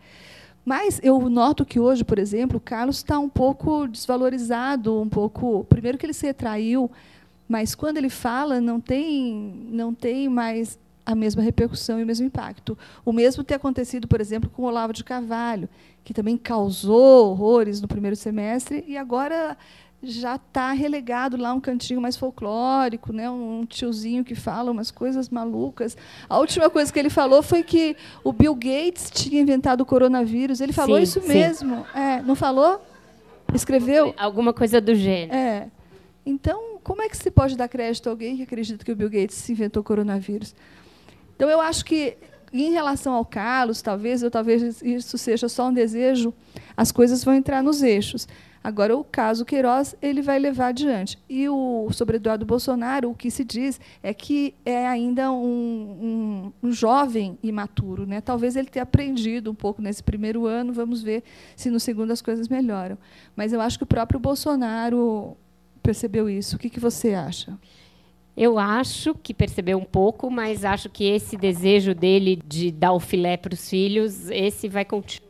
Mas 0.65 0.99
eu 1.03 1.29
noto 1.29 1.63
que 1.63 1.79
hoje, 1.79 2.03
por 2.03 2.19
exemplo, 2.19 2.57
o 2.57 2.61
Carlos 2.61 2.97
está 2.97 3.19
um 3.19 3.29
pouco 3.29 3.87
desvalorizado, 3.87 4.99
um 4.99 5.07
pouco. 5.07 5.63
Primeiro 5.69 5.97
que 5.97 6.05
ele 6.05 6.13
se 6.13 6.25
retraiu 6.25 6.91
mas 7.47 7.75
quando 7.75 7.97
ele 7.97 8.09
fala, 8.09 8.59
não 8.59 8.79
tem, 8.79 9.67
não 9.69 9.93
tem 9.93 10.27
mais 10.27 10.77
a 11.05 11.15
mesma 11.15 11.41
repercussão 11.41 11.99
e 11.99 12.03
o 12.03 12.05
mesmo 12.05 12.25
impacto. 12.25 12.77
O 13.05 13.13
mesmo 13.13 13.43
tem 13.43 13.55
acontecido, 13.55 14.07
por 14.07 14.19
exemplo, 14.19 14.49
com 14.49 14.63
o 14.63 14.65
Olavo 14.65 14.91
de 14.91 15.05
Carvalho, 15.05 15.69
que 16.03 16.13
também 16.13 16.35
causou 16.35 17.31
horrores 17.31 17.79
no 17.79 17.87
primeiro 17.87 18.15
semestre 18.15 18.83
e 18.85 18.97
agora 18.97 19.57
já 20.03 20.35
está 20.35 20.73
relegado 20.73 21.37
lá 21.37 21.53
um 21.53 21.59
cantinho 21.59 21.99
mais 21.99 22.15
folclórico, 22.17 23.11
né? 23.11 23.29
um 23.29 23.65
tiozinho 23.65 24.23
que 24.23 24.35
fala 24.35 24.69
umas 24.69 24.91
coisas 24.91 25.29
malucas. 25.29 25.97
A 26.29 26.37
última 26.37 26.69
coisa 26.69 26.91
que 26.91 26.99
ele 26.99 27.09
falou 27.09 27.41
foi 27.41 27.63
que 27.63 27.95
o 28.23 28.31
Bill 28.31 28.53
Gates 28.53 29.09
tinha 29.09 29.41
inventado 29.41 29.81
o 29.81 29.85
coronavírus. 29.85 30.61
Ele 30.61 30.73
falou 30.73 30.97
sim, 30.97 31.03
isso 31.03 31.21
sim. 31.21 31.27
mesmo. 31.27 31.85
É, 31.95 32.21
não 32.21 32.35
falou? 32.35 32.81
Escreveu? 33.53 34.13
Alguma 34.17 34.53
coisa 34.53 34.79
do 34.79 34.93
gênero. 34.93 35.33
É. 35.33 35.67
Então, 36.25 36.66
como 36.87 37.01
é 37.01 37.09
que 37.09 37.17
se 37.17 37.29
pode 37.29 37.57
dar 37.57 37.67
crédito 37.67 38.07
a 38.07 38.11
alguém 38.13 38.37
que 38.37 38.43
acredita 38.43 38.85
que 38.85 38.93
o 38.93 38.95
Bill 38.95 39.09
Gates 39.09 39.49
inventou 39.49 39.81
o 39.81 39.83
coronavírus? 39.83 40.55
Então, 41.35 41.49
eu 41.49 41.59
acho 41.59 41.83
que, 41.83 42.15
em 42.53 42.71
relação 42.71 43.13
ao 43.13 43.25
Carlos, 43.25 43.81
talvez, 43.81 44.23
ou 44.23 44.31
talvez 44.31 44.81
isso 44.81 45.17
seja 45.17 45.49
só 45.49 45.67
um 45.67 45.73
desejo, 45.73 46.33
as 46.77 46.89
coisas 46.89 47.25
vão 47.25 47.33
entrar 47.33 47.61
nos 47.61 47.83
eixos. 47.83 48.25
Agora, 48.63 48.95
o 48.95 49.03
caso 49.03 49.43
Queiroz, 49.43 49.97
ele 50.01 50.21
vai 50.21 50.39
levar 50.39 50.67
adiante. 50.67 51.19
E 51.27 51.49
o, 51.49 51.89
sobre 51.91 52.15
Eduardo 52.15 52.45
Bolsonaro, 52.45 53.11
o 53.11 53.15
que 53.15 53.29
se 53.29 53.43
diz 53.43 53.81
é 54.01 54.13
que 54.13 54.55
é 54.63 54.87
ainda 54.87 55.29
um, 55.29 56.53
um, 56.63 56.69
um 56.69 56.71
jovem 56.71 57.37
imaturo. 57.43 58.05
Né? 58.05 58.21
Talvez 58.21 58.55
ele 58.55 58.69
tenha 58.69 58.83
aprendido 58.83 59.51
um 59.51 59.55
pouco 59.55 59.81
nesse 59.81 60.01
primeiro 60.01 60.45
ano, 60.45 60.71
vamos 60.71 61.03
ver 61.03 61.21
se 61.53 61.69
no 61.69 61.81
segundo 61.81 62.11
as 62.11 62.21
coisas 62.21 62.47
melhoram. 62.47 62.97
Mas 63.35 63.51
eu 63.51 63.59
acho 63.59 63.77
que 63.77 63.83
o 63.83 63.87
próprio 63.87 64.21
Bolsonaro 64.21 65.35
percebeu 65.87 66.29
isso. 66.29 66.57
O 66.57 66.59
que, 66.59 66.69
que 66.69 66.81
você 66.81 67.13
acha? 67.13 67.57
Eu 68.35 68.59
acho 68.59 69.15
que 69.15 69.33
percebeu 69.33 69.77
um 69.77 69.85
pouco, 69.85 70.29
mas 70.29 70.65
acho 70.65 70.89
que 70.89 71.05
esse 71.05 71.37
desejo 71.37 71.95
dele 71.95 72.41
de 72.45 72.71
dar 72.71 72.91
o 72.91 72.99
filé 72.99 73.37
para 73.37 73.53
os 73.53 73.69
filhos, 73.69 74.29
esse 74.29 74.67
vai 74.67 74.83
continuar. 74.83 75.25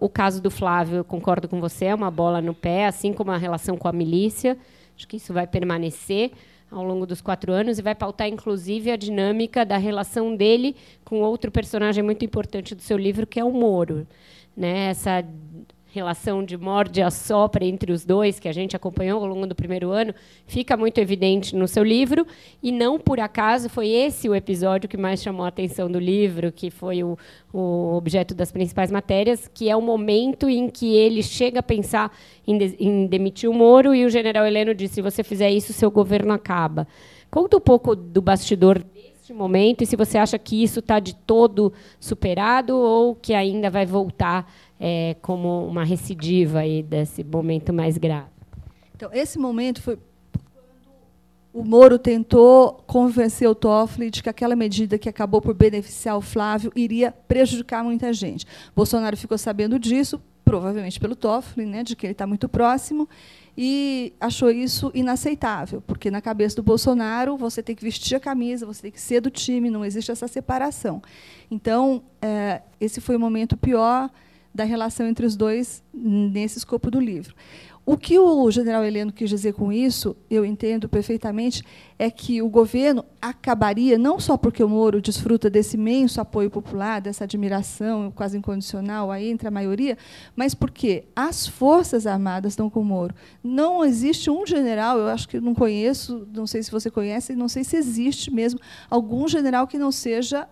O 0.00 0.08
caso 0.08 0.42
do 0.42 0.50
Flávio, 0.50 0.96
eu 0.96 1.04
concordo 1.04 1.48
com 1.48 1.60
você, 1.60 1.84
é 1.84 1.94
uma 1.94 2.10
bola 2.10 2.42
no 2.42 2.52
pé, 2.52 2.86
assim 2.86 3.12
como 3.12 3.30
a 3.30 3.36
relação 3.36 3.76
com 3.76 3.86
a 3.86 3.92
milícia. 3.92 4.58
Acho 4.96 5.06
que 5.06 5.18
isso 5.18 5.32
vai 5.32 5.46
permanecer 5.46 6.32
ao 6.68 6.82
longo 6.82 7.06
dos 7.06 7.20
quatro 7.20 7.52
anos 7.52 7.78
e 7.78 7.82
vai 7.82 7.94
pautar, 7.94 8.26
inclusive, 8.26 8.90
a 8.90 8.96
dinâmica 8.96 9.64
da 9.64 9.76
relação 9.76 10.34
dele 10.34 10.74
com 11.04 11.20
outro 11.20 11.52
personagem 11.52 12.02
muito 12.02 12.24
importante 12.24 12.74
do 12.74 12.82
seu 12.82 12.98
livro, 12.98 13.24
que 13.24 13.38
é 13.38 13.44
o 13.44 13.52
Moro. 13.52 14.04
Né? 14.56 14.88
Essa 14.90 15.24
relação 15.92 16.42
de 16.42 16.56
morde 16.56 17.02
a 17.02 17.10
sopra 17.10 17.64
entre 17.64 17.92
os 17.92 18.02
dois, 18.04 18.40
que 18.40 18.48
a 18.48 18.52
gente 18.52 18.74
acompanhou 18.74 19.22
ao 19.22 19.28
longo 19.28 19.46
do 19.46 19.54
primeiro 19.54 19.90
ano, 19.90 20.14
fica 20.46 20.74
muito 20.74 20.96
evidente 20.98 21.54
no 21.54 21.68
seu 21.68 21.84
livro. 21.84 22.26
E 22.62 22.72
não 22.72 22.98
por 22.98 23.20
acaso 23.20 23.68
foi 23.68 23.88
esse 23.88 24.26
o 24.28 24.34
episódio 24.34 24.88
que 24.88 24.96
mais 24.96 25.22
chamou 25.22 25.44
a 25.44 25.48
atenção 25.48 25.90
do 25.90 25.98
livro, 25.98 26.50
que 26.50 26.70
foi 26.70 27.04
o, 27.04 27.18
o 27.52 27.94
objeto 27.94 28.34
das 28.34 28.50
principais 28.50 28.90
matérias, 28.90 29.46
que 29.52 29.68
é 29.68 29.76
o 29.76 29.82
momento 29.82 30.48
em 30.48 30.70
que 30.70 30.96
ele 30.96 31.22
chega 31.22 31.60
a 31.60 31.62
pensar 31.62 32.10
em, 32.46 32.56
de, 32.56 32.76
em 32.80 33.06
demitir 33.06 33.50
o 33.50 33.54
Moro 33.54 33.94
e 33.94 34.06
o 34.06 34.10
general 34.10 34.46
Heleno 34.46 34.74
disse: 34.74 34.94
se 34.94 35.02
você 35.02 35.22
fizer 35.22 35.50
isso, 35.50 35.74
seu 35.74 35.90
governo 35.90 36.32
acaba. 36.32 36.88
Conta 37.30 37.56
um 37.56 37.60
pouco 37.60 37.94
do 37.94 38.20
bastidor 38.20 38.82
deste 39.32 39.34
momento 39.34 39.82
e 39.82 39.86
se 39.86 39.96
você 39.96 40.18
acha 40.18 40.38
que 40.38 40.62
isso 40.62 40.80
está 40.80 41.00
de 41.00 41.14
todo 41.14 41.72
superado 41.98 42.76
ou 42.76 43.14
que 43.14 43.32
ainda 43.32 43.70
vai 43.70 43.86
voltar 43.86 44.50
é, 44.78 45.16
como 45.22 45.66
uma 45.66 45.84
recidiva 45.84 46.60
aí 46.60 46.82
desse 46.82 47.24
momento 47.24 47.72
mais 47.72 47.96
grave. 47.96 48.30
Então, 48.94 49.10
esse 49.12 49.38
momento 49.38 49.80
foi 49.80 49.98
o 51.52 51.62
Moro 51.62 51.98
tentou 51.98 52.82
convencer 52.86 53.46
o 53.46 53.54
Toffoli 53.54 54.10
de 54.10 54.22
que 54.22 54.28
aquela 54.30 54.56
medida 54.56 54.96
que 54.96 55.08
acabou 55.08 55.40
por 55.40 55.52
beneficiar 55.52 56.16
o 56.16 56.22
Flávio 56.22 56.72
iria 56.74 57.12
prejudicar 57.28 57.84
muita 57.84 58.10
gente. 58.10 58.46
Bolsonaro 58.74 59.18
ficou 59.18 59.36
sabendo 59.36 59.78
disso, 59.78 60.18
provavelmente 60.46 60.98
pelo 60.98 61.14
Toffoli, 61.14 61.66
né, 61.66 61.82
de 61.82 61.94
que 61.94 62.06
ele 62.06 62.12
está 62.12 62.26
muito 62.26 62.48
próximo, 62.48 63.06
e 63.56 64.14
achou 64.18 64.50
isso 64.50 64.90
inaceitável, 64.94 65.82
porque 65.82 66.10
na 66.10 66.20
cabeça 66.20 66.56
do 66.56 66.62
Bolsonaro 66.62 67.36
você 67.36 67.62
tem 67.62 67.76
que 67.76 67.84
vestir 67.84 68.16
a 68.16 68.20
camisa, 68.20 68.64
você 68.64 68.82
tem 68.82 68.90
que 68.90 69.00
ser 69.00 69.20
do 69.20 69.30
time, 69.30 69.70
não 69.70 69.84
existe 69.84 70.10
essa 70.10 70.26
separação. 70.26 71.02
Então, 71.50 72.02
é, 72.20 72.62
esse 72.80 73.00
foi 73.00 73.16
o 73.16 73.20
momento 73.20 73.56
pior 73.56 74.10
da 74.54 74.64
relação 74.64 75.06
entre 75.06 75.24
os 75.24 75.36
dois 75.36 75.82
nesse 75.92 76.58
escopo 76.58 76.90
do 76.90 77.00
livro. 77.00 77.34
O 77.84 77.96
que 77.96 78.16
o 78.16 78.48
general 78.48 78.84
Heleno 78.84 79.12
quis 79.12 79.28
dizer 79.28 79.54
com 79.54 79.72
isso, 79.72 80.16
eu 80.30 80.44
entendo 80.44 80.88
perfeitamente, 80.88 81.64
é 81.98 82.08
que 82.12 82.40
o 82.40 82.48
governo 82.48 83.04
acabaria, 83.20 83.98
não 83.98 84.20
só 84.20 84.36
porque 84.36 84.62
o 84.62 84.68
Moro 84.68 85.02
desfruta 85.02 85.50
desse 85.50 85.76
imenso 85.76 86.20
apoio 86.20 86.48
popular, 86.48 87.00
dessa 87.00 87.24
admiração 87.24 88.12
quase 88.12 88.38
incondicional 88.38 89.10
aí 89.10 89.28
entre 89.28 89.48
a 89.48 89.50
maioria, 89.50 89.98
mas 90.36 90.54
porque 90.54 91.06
as 91.16 91.48
Forças 91.48 92.06
Armadas 92.06 92.52
estão 92.52 92.70
com 92.70 92.80
o 92.80 92.84
Moro. 92.84 93.16
Não 93.42 93.84
existe 93.84 94.30
um 94.30 94.46
general, 94.46 94.98
eu 94.98 95.08
acho 95.08 95.28
que 95.28 95.40
não 95.40 95.52
conheço, 95.52 96.28
não 96.32 96.46
sei 96.46 96.62
se 96.62 96.70
você 96.70 96.88
conhece, 96.88 97.34
não 97.34 97.48
sei 97.48 97.64
se 97.64 97.76
existe 97.76 98.32
mesmo 98.32 98.60
algum 98.88 99.26
general 99.26 99.66
que 99.66 99.76
não 99.76 99.90
seja 99.90 100.48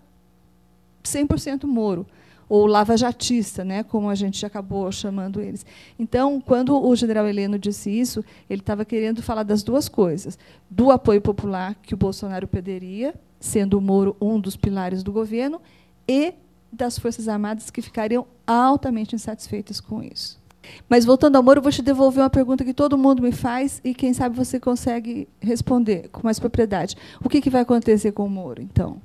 100% 1.05 1.65
Moro 1.65 2.05
ou 2.51 2.67
lavajatista, 2.67 3.65
né, 3.65 3.85
como 3.85 4.11
a 4.11 4.15
gente 4.17 4.45
acabou 4.45 4.91
chamando 4.91 5.41
eles. 5.41 5.65
Então, 5.97 6.41
quando 6.41 6.77
o 6.77 6.97
general 6.97 7.29
Heleno 7.29 7.57
disse 7.57 7.89
isso, 7.89 8.25
ele 8.51 8.61
estava 8.61 8.85
querendo 8.85 9.23
falar 9.23 9.45
das 9.45 9.63
duas 9.63 9.89
coisas: 9.89 10.37
do 10.69 10.91
apoio 10.91 11.21
popular 11.21 11.77
que 11.81 11.95
o 11.95 11.97
Bolsonaro 11.97 12.49
perderia, 12.49 13.15
sendo 13.39 13.79
o 13.79 13.81
Moro 13.81 14.17
um 14.21 14.41
dos 14.41 14.57
pilares 14.57 15.05
do 15.05 15.13
governo, 15.13 15.61
e 16.09 16.35
das 16.73 16.99
Forças 16.99 17.29
Armadas 17.29 17.71
que 17.71 17.81
ficariam 17.81 18.27
altamente 18.45 19.15
insatisfeitas 19.15 19.81
com 19.81 20.03
isso. 20.03 20.41
Mas 20.89 21.05
voltando 21.05 21.37
ao 21.37 21.43
Moro, 21.43 21.63
vou 21.63 21.71
te 21.71 21.83
devolver 21.83 22.23
uma 22.23 22.31
pergunta 22.31 22.65
que 22.65 22.75
todo 22.75 22.99
mundo 22.99 23.23
me 23.23 23.33
faz 23.33 23.81
e 23.85 23.95
quem 23.95 24.13
sabe 24.13 24.37
você 24.37 24.59
consegue 24.59 25.29
responder 25.41 26.09
com 26.09 26.23
mais 26.25 26.41
propriedade. 26.41 26.97
O 27.25 27.29
que, 27.29 27.41
que 27.41 27.49
vai 27.49 27.63
acontecer 27.63 28.11
com 28.11 28.27
o 28.27 28.31
Moro, 28.31 28.61
então? 28.61 29.01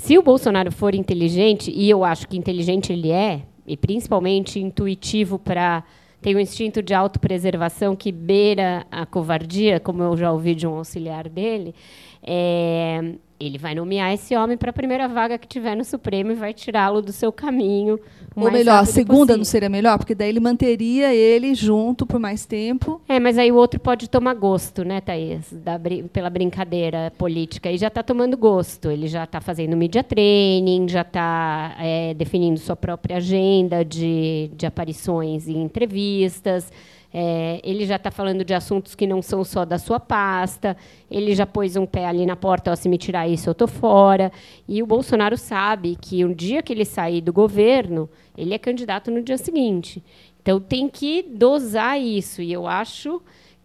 Se 0.00 0.16
o 0.16 0.22
Bolsonaro 0.22 0.72
for 0.72 0.94
inteligente, 0.94 1.70
e 1.70 1.90
eu 1.90 2.02
acho 2.02 2.26
que 2.26 2.34
inteligente 2.34 2.90
ele 2.90 3.10
é, 3.10 3.42
e 3.66 3.76
principalmente 3.76 4.58
intuitivo 4.58 5.38
para 5.38 5.84
tem 6.22 6.34
um 6.34 6.40
instinto 6.40 6.82
de 6.82 6.94
autopreservação 6.94 7.94
que 7.94 8.10
beira 8.10 8.86
a 8.90 9.04
covardia, 9.04 9.78
como 9.78 10.02
eu 10.02 10.16
já 10.16 10.32
ouvi 10.32 10.54
de 10.54 10.66
um 10.66 10.74
auxiliar 10.76 11.28
dele, 11.28 11.74
é, 12.22 13.14
ele 13.40 13.56
vai 13.56 13.74
nomear 13.74 14.12
esse 14.12 14.36
homem 14.36 14.56
para 14.56 14.68
a 14.68 14.72
primeira 14.72 15.08
vaga 15.08 15.38
que 15.38 15.48
tiver 15.48 15.74
no 15.74 15.84
Supremo 15.84 16.30
e 16.30 16.34
vai 16.34 16.52
tirá-lo 16.52 17.00
do 17.00 17.10
seu 17.10 17.32
caminho. 17.32 17.98
Ou 18.36 18.50
melhor, 18.50 18.82
a 18.82 18.84
segunda 18.84 19.18
possível. 19.18 19.36
não 19.38 19.44
seria 19.44 19.68
melhor? 19.68 19.98
Porque 19.98 20.14
daí 20.14 20.28
ele 20.28 20.40
manteria 20.40 21.14
ele 21.14 21.54
junto 21.54 22.06
por 22.06 22.20
mais 22.20 22.44
tempo. 22.44 23.00
É, 23.08 23.18
mas 23.18 23.38
aí 23.38 23.50
o 23.50 23.56
outro 23.56 23.80
pode 23.80 24.08
tomar 24.08 24.34
gosto, 24.34 24.84
né, 24.84 25.00
Thaís? 25.00 25.52
Da, 25.52 25.80
pela 26.12 26.28
brincadeira 26.28 27.12
política. 27.16 27.72
E 27.72 27.78
já 27.78 27.88
está 27.88 28.02
tomando 28.02 28.36
gosto. 28.36 28.90
Ele 28.90 29.08
já 29.08 29.24
está 29.24 29.40
fazendo 29.40 29.76
media 29.76 30.04
training, 30.04 30.86
já 30.88 31.00
está 31.00 31.74
é, 31.80 32.14
definindo 32.14 32.60
sua 32.60 32.76
própria 32.76 33.16
agenda 33.16 33.84
de, 33.84 34.50
de 34.54 34.66
aparições 34.66 35.48
em 35.48 35.62
entrevistas 35.62 36.70
é, 37.12 37.60
ele 37.64 37.84
já 37.84 37.96
está 37.96 38.10
falando 38.10 38.44
de 38.44 38.54
assuntos 38.54 38.94
que 38.94 39.06
não 39.06 39.20
são 39.20 39.42
só 39.42 39.64
da 39.64 39.78
sua 39.78 39.98
pasta. 39.98 40.76
Ele 41.10 41.34
já 41.34 41.44
pôs 41.44 41.76
um 41.76 41.84
pé 41.84 42.06
ali 42.06 42.24
na 42.24 42.36
porta, 42.36 42.70
ó, 42.70 42.76
se 42.76 42.88
me 42.88 42.96
tirar 42.96 43.28
isso, 43.28 43.48
eu 43.48 43.52
estou 43.52 43.66
fora. 43.66 44.30
E 44.68 44.82
o 44.82 44.86
Bolsonaro 44.86 45.36
sabe 45.36 45.96
que 46.00 46.24
um 46.24 46.32
dia 46.32 46.62
que 46.62 46.72
ele 46.72 46.84
sair 46.84 47.20
do 47.20 47.32
governo, 47.32 48.08
ele 48.36 48.54
é 48.54 48.58
candidato 48.58 49.10
no 49.10 49.22
dia 49.22 49.38
seguinte. 49.38 50.02
Então 50.40 50.60
tem 50.60 50.88
que 50.88 51.22
dosar 51.22 52.00
isso. 52.00 52.40
E 52.40 52.52
eu 52.52 52.66
acho 52.66 53.20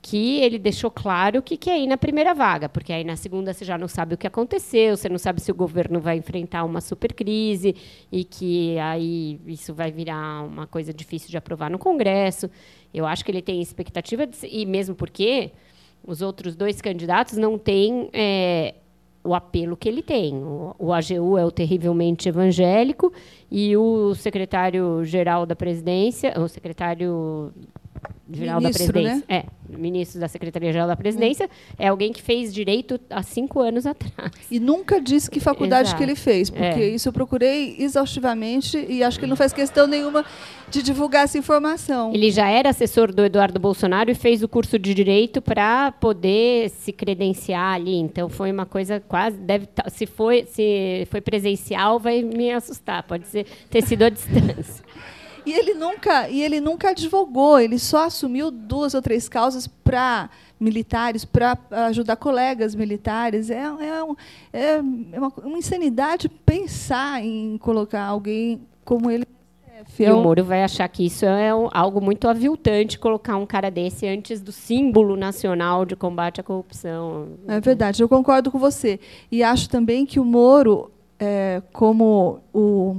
que 0.07 0.39
ele 0.39 0.59
deixou 0.59 0.91
claro 0.91 1.41
que 1.41 1.57
quer 1.57 1.79
ir 1.79 1.87
na 1.87 1.97
primeira 1.97 2.31
vaga, 2.31 2.69
porque 2.69 2.93
aí 2.93 3.03
na 3.03 3.15
segunda 3.15 3.51
você 3.51 3.65
já 3.65 3.75
não 3.75 3.87
sabe 3.87 4.13
o 4.13 4.17
que 4.19 4.27
aconteceu, 4.27 4.95
você 4.95 5.09
não 5.09 5.17
sabe 5.17 5.41
se 5.41 5.49
o 5.49 5.55
governo 5.55 5.99
vai 5.99 6.15
enfrentar 6.15 6.63
uma 6.63 6.79
super 6.79 7.11
crise 7.11 7.75
e 8.11 8.23
que 8.23 8.77
aí 8.77 9.41
isso 9.47 9.73
vai 9.73 9.91
virar 9.91 10.43
uma 10.43 10.67
coisa 10.67 10.93
difícil 10.93 11.31
de 11.31 11.37
aprovar 11.37 11.71
no 11.71 11.79
Congresso. 11.79 12.51
Eu 12.93 13.07
acho 13.07 13.25
que 13.25 13.31
ele 13.31 13.41
tem 13.41 13.59
expectativa, 13.59 14.27
de, 14.27 14.37
e 14.43 14.63
mesmo 14.63 14.93
porque 14.93 15.51
os 16.05 16.21
outros 16.21 16.55
dois 16.55 16.79
candidatos 16.79 17.35
não 17.35 17.57
têm 17.57 18.07
é, 18.13 18.75
o 19.23 19.33
apelo 19.33 19.75
que 19.75 19.89
ele 19.89 20.03
tem. 20.03 20.35
O, 20.35 20.75
o, 20.77 20.93
AGU 20.93 21.35
é 21.35 21.43
o 21.43 21.49
terrivelmente 21.49 22.29
evangélico 22.29 23.11
e 23.49 23.75
o 23.75 24.13
secretário-geral 24.13 25.47
da 25.47 25.55
presidência, 25.55 26.39
o 26.39 26.47
secretário 26.47 27.51
geral 28.31 28.59
ministro, 28.59 28.85
da 28.87 28.93
presidência, 28.93 29.25
né? 29.27 29.43
é, 29.69 29.77
ministro 29.77 30.19
da 30.19 30.27
Secretaria-Geral 30.27 30.87
da 30.87 30.95
Presidência, 30.95 31.49
é 31.77 31.87
alguém 31.87 32.11
que 32.11 32.21
fez 32.21 32.53
direito 32.53 32.99
há 33.09 33.23
cinco 33.23 33.59
anos 33.59 33.85
atrás. 33.85 34.31
E 34.49 34.59
nunca 34.59 35.01
disse 35.01 35.29
que 35.29 35.39
faculdade 35.39 35.89
Exato. 35.89 35.97
que 35.97 36.03
ele 36.03 36.15
fez, 36.15 36.49
porque 36.49 36.63
é. 36.63 36.89
isso 36.89 37.09
eu 37.09 37.13
procurei 37.13 37.75
exaustivamente 37.79 38.77
e 38.89 39.03
acho 39.03 39.17
que 39.17 39.25
ele 39.25 39.29
não 39.29 39.37
faz 39.37 39.53
questão 39.53 39.87
nenhuma 39.87 40.25
de 40.69 40.81
divulgar 40.81 41.23
essa 41.23 41.37
informação. 41.37 42.13
Ele 42.13 42.31
já 42.31 42.49
era 42.49 42.69
assessor 42.69 43.13
do 43.13 43.23
Eduardo 43.23 43.59
Bolsonaro 43.59 44.09
e 44.09 44.15
fez 44.15 44.43
o 44.43 44.47
curso 44.47 44.77
de 44.77 44.93
direito 44.93 45.41
para 45.41 45.91
poder 45.93 46.69
se 46.69 46.91
credenciar 46.91 47.75
ali. 47.75 47.95
Então 47.95 48.29
foi 48.29 48.51
uma 48.51 48.65
coisa 48.65 48.99
quase 48.99 49.37
deve 49.37 49.67
se 49.89 50.05
foi 50.05 50.45
se 50.47 51.07
foi 51.09 51.21
presencial 51.21 51.99
vai 51.99 52.21
me 52.21 52.51
assustar, 52.51 53.03
pode 53.03 53.27
ser 53.27 53.45
ter 53.69 53.81
sido 53.81 54.03
à 54.03 54.09
distância. 54.09 54.83
E 55.45 55.53
ele 55.53 55.75
nunca, 55.75 56.27
e 56.27 56.41
ele 56.41 56.59
nunca 56.59 56.89
advogou, 56.89 57.59
ele 57.59 57.77
só 57.77 58.05
assumiu 58.05 58.49
duas 58.49 58.93
ou 58.93 59.01
três 59.01 59.29
causas 59.29 59.67
para 59.67 60.29
militares, 60.59 61.23
para 61.23 61.57
ajudar 61.87 62.15
colegas 62.15 62.73
militares. 62.73 63.49
É, 63.49 63.61
é, 63.61 64.03
um, 64.03 64.15
é 64.51 64.81
uma, 65.17 65.31
uma, 65.43 65.57
insanidade 65.57 66.27
pensar 66.27 67.23
em 67.23 67.57
colocar 67.59 68.03
alguém 68.03 68.61
como 68.83 69.11
ele. 69.11 69.25
E 69.99 70.09
o 70.09 70.19
Moro 70.19 70.43
vai 70.43 70.63
achar 70.63 70.87
que 70.89 71.05
isso 71.05 71.25
é 71.25 71.49
algo 71.49 72.01
muito 72.01 72.27
aviltante 72.27 72.97
colocar 72.97 73.37
um 73.37 73.45
cara 73.45 73.69
desse 73.69 74.07
antes 74.07 74.41
do 74.41 74.51
símbolo 74.51 75.15
nacional 75.15 75.85
de 75.85 75.95
combate 75.95 76.41
à 76.41 76.43
corrupção. 76.43 77.27
É 77.47 77.59
verdade, 77.59 78.01
eu 78.01 78.09
concordo 78.09 78.49
com 78.49 78.57
você. 78.57 78.99
E 79.31 79.43
acho 79.43 79.69
também 79.69 80.05
que 80.05 80.19
o 80.19 80.25
Moro, 80.25 80.91
é, 81.19 81.61
como 81.71 82.39
o 82.51 82.95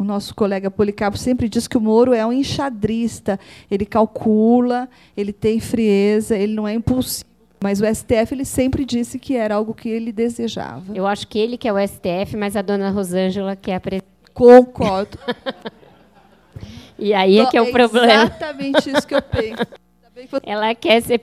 o 0.00 0.04
nosso 0.04 0.34
colega 0.34 0.70
Policarpo 0.70 1.18
sempre 1.18 1.46
diz 1.46 1.68
que 1.68 1.76
o 1.76 1.80
Moro 1.80 2.14
é 2.14 2.24
um 2.24 2.32
enxadrista. 2.32 3.38
Ele 3.70 3.84
calcula, 3.84 4.88
ele 5.14 5.30
tem 5.30 5.60
frieza, 5.60 6.38
ele 6.38 6.54
não 6.54 6.66
é 6.66 6.72
impulsivo. 6.72 7.28
Mas 7.62 7.82
o 7.82 7.84
STF 7.84 8.32
ele 8.32 8.46
sempre 8.46 8.86
disse 8.86 9.18
que 9.18 9.36
era 9.36 9.56
algo 9.56 9.74
que 9.74 9.90
ele 9.90 10.10
desejava. 10.10 10.96
Eu 10.96 11.06
acho 11.06 11.28
que 11.28 11.38
ele 11.38 11.58
que 11.58 11.68
é 11.68 11.72
o 11.72 11.76
STF, 11.86 12.34
mas 12.34 12.56
a 12.56 12.62
dona 12.62 12.88
Rosângela 12.88 13.54
que 13.54 13.70
é 13.70 13.74
a 13.74 13.80
presidente. 13.80 14.08
Concordo. 14.32 15.18
e 16.98 17.12
aí 17.12 17.38
é 17.38 17.44
que 17.44 17.58
é 17.58 17.60
o 17.60 17.66
é 17.66 17.70
problema. 17.70 18.22
Exatamente 18.22 18.90
isso 18.90 19.06
que 19.06 19.14
eu 19.14 19.20
penso. 19.20 19.66
Ela 20.42 20.74
quer 20.74 21.02
ser 21.02 21.20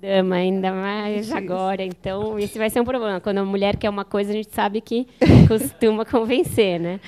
dama, 0.00 0.36
ainda 0.36 0.72
mais 0.72 1.26
Isso. 1.26 1.36
agora. 1.36 1.82
Então, 1.82 2.38
esse 2.38 2.58
vai 2.58 2.70
ser 2.70 2.80
um 2.80 2.84
problema. 2.84 3.20
Quando 3.20 3.38
a 3.38 3.44
mulher 3.44 3.76
quer 3.76 3.90
uma 3.90 4.04
coisa, 4.04 4.30
a 4.30 4.34
gente 4.34 4.52
sabe 4.52 4.80
que 4.80 5.06
costuma 5.46 6.04
convencer, 6.04 6.80
né? 6.80 7.00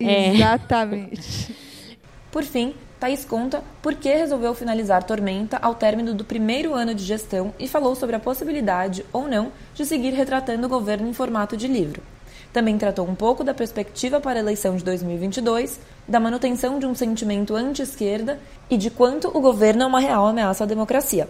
É. 0.00 0.34
Exatamente. 0.34 1.54
Por 2.32 2.42
fim, 2.42 2.74
Thaís 2.98 3.24
conta 3.24 3.62
por 3.82 3.94
que 3.94 4.12
resolveu 4.12 4.54
finalizar 4.54 5.04
Tormenta 5.04 5.58
ao 5.60 5.74
término 5.74 6.14
do 6.14 6.24
primeiro 6.24 6.74
ano 6.74 6.94
de 6.94 7.04
gestão 7.04 7.52
e 7.58 7.68
falou 7.68 7.94
sobre 7.94 8.16
a 8.16 8.20
possibilidade, 8.20 9.04
ou 9.12 9.28
não, 9.28 9.52
de 9.74 9.84
seguir 9.84 10.12
retratando 10.14 10.66
o 10.66 10.70
governo 10.70 11.08
em 11.08 11.12
formato 11.12 11.56
de 11.56 11.68
livro. 11.68 12.02
Também 12.52 12.78
tratou 12.78 13.06
um 13.06 13.14
pouco 13.14 13.44
da 13.44 13.52
perspectiva 13.52 14.20
para 14.20 14.38
a 14.38 14.42
eleição 14.42 14.74
de 14.74 14.82
2022 14.82 15.78
da 16.08 16.18
manutenção 16.18 16.78
de 16.78 16.86
um 16.86 16.94
sentimento 16.94 17.54
anti-esquerda 17.54 18.40
e 18.70 18.78
de 18.78 18.90
quanto 18.90 19.28
o 19.28 19.40
governo 19.40 19.82
é 19.82 19.86
uma 19.86 20.00
real 20.00 20.26
ameaça 20.26 20.64
à 20.64 20.66
democracia. 20.66 21.28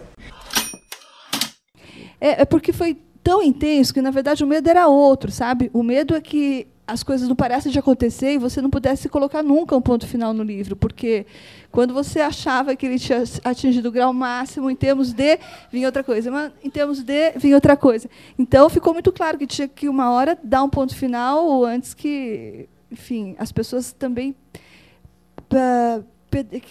É, 2.19 2.41
é 2.41 2.45
porque 2.45 2.73
foi 2.73 2.97
tão 3.23 3.43
intenso 3.43 3.93
que, 3.93 4.01
na 4.01 4.11
verdade, 4.11 4.43
o 4.43 4.47
medo 4.47 4.69
era 4.69 4.87
outro, 4.87 5.31
sabe? 5.31 5.69
O 5.73 5.83
medo 5.83 6.15
é 6.15 6.21
que 6.21 6.67
as 6.89 7.03
coisas 7.03 7.27
não 7.27 7.35
parecem 7.35 7.71
de 7.71 7.77
acontecer 7.77 8.33
e 8.33 8.37
você 8.39 8.61
não 8.61 8.69
pudesse 8.69 9.07
colocar 9.07 9.43
nunca 9.43 9.75
um 9.75 9.81
ponto 9.81 10.07
final 10.07 10.33
no 10.33 10.41
livro, 10.41 10.75
porque 10.75 11.25
quando 11.71 11.93
você 11.93 12.19
achava 12.19 12.75
que 12.75 12.85
ele 12.87 12.97
tinha 12.97 13.23
atingido 13.43 13.89
o 13.89 13.91
grau 13.91 14.11
máximo 14.11 14.71
em 14.71 14.75
termos 14.75 15.13
de, 15.13 15.37
vinha 15.71 15.87
outra 15.87 16.03
coisa, 16.03 16.31
mas 16.31 16.51
em 16.63 16.69
termos 16.69 17.03
de, 17.03 17.31
vinha 17.37 17.53
outra 17.53 17.77
coisa. 17.77 18.09
Então 18.39 18.67
ficou 18.69 18.91
muito 18.91 19.11
claro 19.11 19.37
que 19.37 19.45
tinha 19.45 19.67
que 19.67 19.87
uma 19.87 20.09
hora 20.09 20.37
dar 20.43 20.63
um 20.63 20.69
ponto 20.69 20.95
final 20.95 21.63
antes 21.63 21.93
que, 21.93 22.67
enfim, 22.91 23.35
as 23.37 23.51
pessoas 23.51 23.91
também 23.91 24.35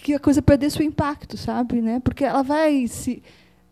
que 0.01 0.13
a 0.13 0.19
coisa 0.19 0.41
perdesse 0.41 0.79
o 0.79 0.83
impacto, 0.83 1.37
sabe, 1.37 1.81
né? 1.81 2.01
Porque 2.03 2.25
ela 2.25 2.41
vai 2.41 2.87
se 2.87 3.23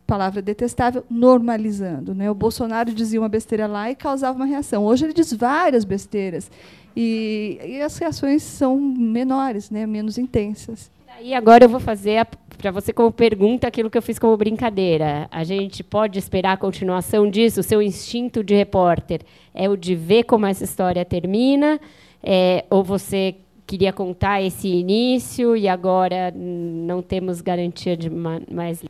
palavra 0.08 0.42
detestável, 0.42 1.04
normalizando. 1.10 2.16
Né? 2.16 2.32
O 2.32 2.34
Bolsonaro 2.34 2.94
dizia 2.94 3.20
uma 3.20 3.28
besteira 3.28 3.68
lá 3.68 3.92
e 3.92 3.96
causava 3.96 4.38
uma 4.38 4.46
reação. 4.46 4.86
Hoje 4.86 5.06
ele 5.06 5.14
diz 5.14 5.34
várias 5.34 5.84
besteiras. 5.84 6.50
E, 6.96 7.60
e 7.64 7.82
as 7.82 7.98
reações 7.98 8.42
são 8.42 8.80
menores, 8.80 9.70
né? 9.70 9.86
menos 9.86 10.18
intensas. 10.18 10.90
E 11.22 11.34
agora 11.34 11.66
eu 11.66 11.70
vou 11.70 11.80
fazer 11.80 12.26
para 12.58 12.72
você 12.72 12.94
como 12.94 13.12
pergunta 13.12 13.68
aquilo 13.68 13.90
que 13.90 13.98
eu 13.98 14.02
fiz 14.02 14.18
como 14.18 14.38
brincadeira. 14.38 15.28
A 15.32 15.44
gente 15.44 15.84
pode 15.84 16.18
esperar 16.18 16.54
a 16.54 16.58
continuação 16.58 17.30
disso? 17.30 17.60
O 17.60 17.64
seu 17.64 17.82
instinto 17.82 18.44
de 18.44 18.56
repórter 18.56 19.22
é 19.54 19.68
o 19.68 19.76
de 19.76 19.94
ver 19.94 20.24
como 20.24 20.46
essa 20.46 20.64
história 20.64 21.04
termina? 21.04 21.80
É, 22.24 22.66
ou 22.70 22.84
você 22.84 23.36
queria 23.66 23.92
contar 23.92 24.42
esse 24.42 24.68
início 24.68 25.58
e 25.58 25.68
agora 25.68 26.32
não 26.36 27.02
temos 27.02 27.42
garantia 27.42 27.98
de 27.98 28.10
mais 28.10 28.82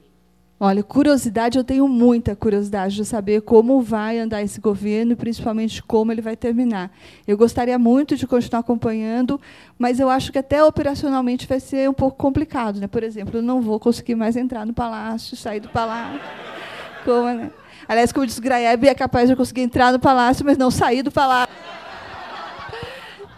Olha, 0.60 0.82
curiosidade, 0.82 1.56
eu 1.56 1.64
tenho 1.64 1.88
muita 1.88 2.36
curiosidade 2.36 2.96
de 2.96 3.06
saber 3.06 3.42
como 3.42 3.80
vai 3.80 4.18
andar 4.18 4.42
esse 4.42 4.60
governo 4.60 5.12
e, 5.12 5.16
principalmente, 5.16 5.84
como 5.84 6.12
ele 6.12 6.22
vai 6.22 6.36
terminar. 6.36 6.92
Eu 7.28 7.38
gostaria 7.38 7.78
muito 7.78 8.16
de 8.16 8.26
continuar 8.26 8.62
acompanhando, 8.62 9.40
mas 9.78 10.00
eu 10.00 10.10
acho 10.10 10.32
que 10.32 10.40
até 10.40 10.64
operacionalmente 10.64 11.46
vai 11.46 11.60
ser 11.60 11.88
um 11.88 11.94
pouco 11.94 12.18
complicado. 12.18 12.80
Né? 12.80 12.88
Por 12.88 13.04
exemplo, 13.04 13.38
eu 13.38 13.44
não 13.44 13.62
vou 13.62 13.80
conseguir 13.80 14.16
mais 14.16 14.36
entrar 14.36 14.66
no 14.66 14.74
palácio, 14.74 15.38
sair 15.38 15.60
do 15.60 15.70
palácio. 15.70 16.20
Como, 17.06 17.26
né? 17.26 17.52
Aliás, 17.88 18.12
como 18.12 18.26
disse 18.26 18.42
Graeb, 18.42 18.84
é 18.86 18.94
capaz 18.94 19.28
de 19.28 19.34
eu 19.34 19.38
conseguir 19.38 19.62
entrar 19.62 19.94
no 19.94 20.00
palácio, 20.00 20.44
mas 20.44 20.58
não 20.58 20.70
sair 20.70 21.04
do 21.04 21.12
palácio. 21.12 21.56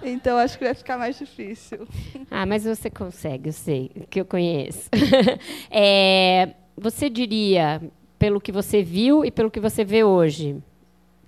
Então 0.02 0.38
acho 0.38 0.58
que 0.58 0.64
vai 0.64 0.74
ficar 0.74 0.98
mais 0.98 1.20
difícil. 1.20 1.88
Ah, 2.32 2.46
mas 2.46 2.64
você 2.64 2.90
consegue, 2.90 3.50
eu 3.50 3.54
sei, 3.54 3.92
que 4.10 4.22
eu 4.22 4.26
conheço. 4.26 4.90
é, 5.70 6.54
você 6.80 7.10
diria, 7.10 7.82
pelo 8.18 8.40
que 8.40 8.52
você 8.52 8.82
viu 8.82 9.24
e 9.26 9.32
pelo 9.32 9.52
que 9.52 9.60
você 9.60 9.84
vê 9.84 10.04
hoje, 10.04 10.58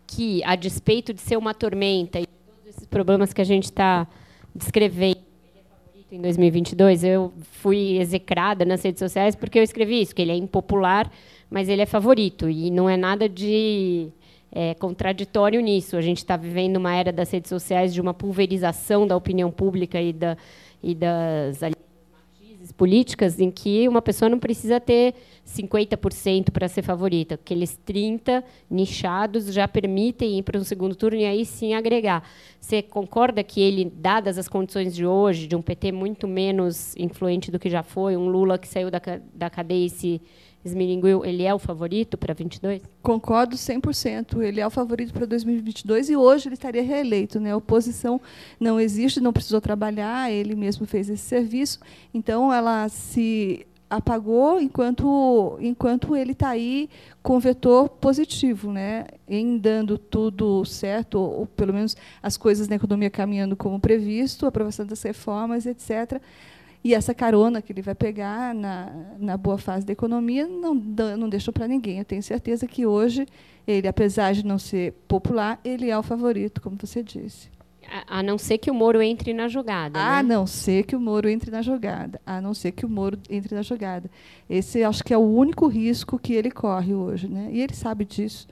que, 0.07 0.43
a 0.43 0.55
despeito 0.55 1.13
de 1.13 1.21
ser 1.21 1.37
uma 1.37 1.53
tormenta 1.53 2.19
e 2.19 2.25
todos 2.25 2.67
esses 2.67 2.85
problemas 2.85 3.31
que 3.33 3.41
a 3.41 3.45
gente 3.45 3.65
está 3.65 4.07
descrevendo, 4.53 5.19
ele 5.43 5.59
é 5.59 5.63
favorito 5.63 6.13
em 6.13 6.21
2022? 6.21 7.03
Eu 7.03 7.33
fui 7.51 7.97
execrada 7.97 8.65
nas 8.65 8.83
redes 8.83 8.99
sociais 8.99 9.35
porque 9.35 9.59
eu 9.59 9.63
escrevi 9.63 10.01
isso, 10.01 10.13
que 10.13 10.21
ele 10.21 10.31
é 10.31 10.35
impopular, 10.35 11.09
mas 11.49 11.69
ele 11.69 11.81
é 11.81 11.85
favorito. 11.85 12.49
E 12.49 12.69
não 12.69 12.89
é 12.89 12.97
nada 12.97 13.29
de 13.29 14.09
é, 14.51 14.73
contraditório 14.73 15.61
nisso. 15.61 15.95
A 15.95 16.01
gente 16.01 16.17
está 16.17 16.35
vivendo 16.35 16.77
uma 16.77 16.93
era 16.95 17.11
das 17.11 17.31
redes 17.31 17.49
sociais 17.49 17.93
de 17.93 18.01
uma 18.01 18.13
pulverização 18.13 19.07
da 19.07 19.15
opinião 19.15 19.49
pública 19.49 20.01
e, 20.01 20.11
da, 20.11 20.37
e 20.83 20.93
das 20.93 21.63
políticas 22.71 23.39
em 23.39 23.51
que 23.51 23.88
uma 23.88 24.01
pessoa 24.01 24.29
não 24.29 24.39
precisa 24.39 24.79
ter 24.79 25.15
50% 25.45 26.51
para 26.51 26.67
ser 26.67 26.81
favorita. 26.81 27.36
Aqueles 27.36 27.77
30 27.86 28.43
nichados 28.69 29.53
já 29.53 29.67
permitem 29.67 30.39
ir 30.39 30.43
para 30.43 30.60
um 30.60 30.63
segundo 30.63 30.95
turno 30.95 31.19
e 31.19 31.25
aí 31.25 31.45
sim 31.45 31.73
agregar. 31.73 32.23
Você 32.60 32.81
concorda 32.81 33.43
que 33.43 33.60
ele, 33.60 33.86
dadas 33.86 34.38
as 34.38 34.47
condições 34.47 34.95
de 34.95 35.05
hoje, 35.05 35.47
de 35.47 35.55
um 35.55 35.62
PT 35.62 35.91
muito 35.91 36.27
menos 36.27 36.95
influente 36.95 37.51
do 37.51 37.60
que 37.60 37.69
já 37.69 37.84
foi, 37.84 38.15
um 38.15 38.29
Lula 38.29 38.57
que 38.57 38.67
saiu 38.67 38.89
da, 38.89 39.01
da 39.34 39.49
cadeia 39.49 39.86
e 39.86 39.89
se 39.89 40.21
esmilinguiu, 40.63 41.26
ele 41.26 41.43
é 41.43 41.54
o 41.54 41.60
favorito 41.60 42.17
para 42.17 42.34
22? 42.34 42.82
Concordo 43.02 43.56
100%. 43.56 44.41
Ele 44.41 44.62
é 44.62 44.67
o 44.67 44.69
favorito 44.69 45.13
para 45.13 45.26
2022 45.26 46.10
e 46.10 46.15
hoje 46.15 46.47
ele 46.47 46.56
estaria 46.56 46.84
reeleito. 46.84 47.39
Né? 47.39 47.52
A 47.52 47.58
oposição 47.58 48.21
não 48.60 48.80
existe, 48.80 49.19
não 49.19 49.34
precisou 49.34 49.60
trabalhar, 49.60 50.32
ele 50.32 50.56
mesmo 50.56 50.86
fez 50.86 51.10
esse 51.10 51.24
serviço. 51.24 51.80
Então, 52.13 52.54
ela 52.54 52.88
se 52.89 53.65
apagou 53.91 54.62
enquanto 54.62 55.58
enquanto 55.60 56.15
ele 56.15 56.32
está 56.32 56.47
aí 56.47 56.89
com 57.21 57.38
vetor 57.41 57.89
positivo, 57.89 58.71
né, 58.71 59.06
em 59.28 59.58
dando 59.58 59.97
tudo 59.97 60.63
certo, 60.63 61.19
ou, 61.19 61.39
ou, 61.41 61.45
pelo 61.45 61.74
menos 61.74 61.97
as 62.24 62.38
coisas 62.38 62.69
na 62.69 62.78
economia 62.78 63.10
caminhando 63.10 63.56
como 63.56 63.80
previsto, 63.82 64.45
aprovação 64.45 64.86
das 64.86 65.02
reformas, 65.04 65.65
etc. 65.65 66.21
E 66.84 66.96
essa 66.96 67.13
carona 67.13 67.62
que 67.62 67.72
ele 67.72 67.82
vai 67.82 67.94
pegar 67.94 68.56
na, 68.56 68.91
na 69.20 69.38
boa 69.38 69.58
fase 69.58 69.86
da 69.86 69.94
economia 69.94 70.48
não, 70.48 70.74
não 70.74 71.30
deixou 71.30 71.54
para 71.54 71.67
ninguém. 71.67 72.00
Eu 72.00 72.06
tenho 72.06 72.24
certeza 72.24 72.65
que 72.65 72.86
hoje 72.86 73.28
ele, 73.67 73.88
apesar 73.88 74.34
de 74.34 74.46
não 74.46 74.58
ser 74.58 74.94
popular, 75.08 75.60
ele 75.63 75.89
é 75.89 75.98
o 75.98 76.02
favorito, 76.02 76.60
como 76.60 76.78
você 76.80 77.04
disse. 77.04 77.50
A 78.08 78.24
não 78.24 78.38
ser 78.38 78.58
que 78.58 78.72
o 78.72 78.74
Moro 78.74 79.02
entre 79.02 79.34
na 79.34 79.48
jogada. 79.48 80.00
A 80.00 80.24
né? 80.24 80.36
não 80.36 80.48
ser 80.48 80.84
que 80.84 80.96
o 80.96 81.00
Moro 81.00 81.28
entre 81.28 81.52
na 81.52 81.62
jogada. 81.62 82.22
A 82.26 82.39
não 82.39 82.54
ser 82.54 82.72
que 82.72 82.86
o 82.86 82.89
Moro 82.89 83.20
entre 83.30 83.54
na 83.54 83.62
jogada. 83.62 84.10
Esse 84.50 84.84
acho 84.84 85.04
que 85.04 85.13
é 85.13 85.17
o 85.17 85.22
único 85.22 85.67
risco 85.67 86.17
que 86.17 86.34
ele 86.34 86.50
corre 86.50 86.94
hoje. 86.94 87.28
Né? 87.28 87.50
E 87.52 87.62
ele 87.62 87.74
sabe 87.74 88.06
disso. 88.06 88.48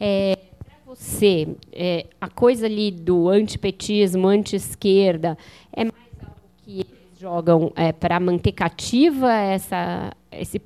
É, 0.00 0.38
Para 0.64 0.94
você, 0.94 1.48
é, 1.72 2.06
a 2.20 2.28
coisa 2.28 2.66
ali 2.66 2.90
do 2.90 3.28
antipetismo, 3.28 4.26
anti-esquerda, 4.26 5.36
é 5.72 5.84
mais 5.84 5.94
algo 6.22 6.40
que 6.64 6.97
jogam 7.18 7.72
é, 7.74 7.90
para 7.92 8.20
manter 8.20 8.52
cativa 8.52 9.32
essa, 9.32 10.12
esse, 10.30 10.60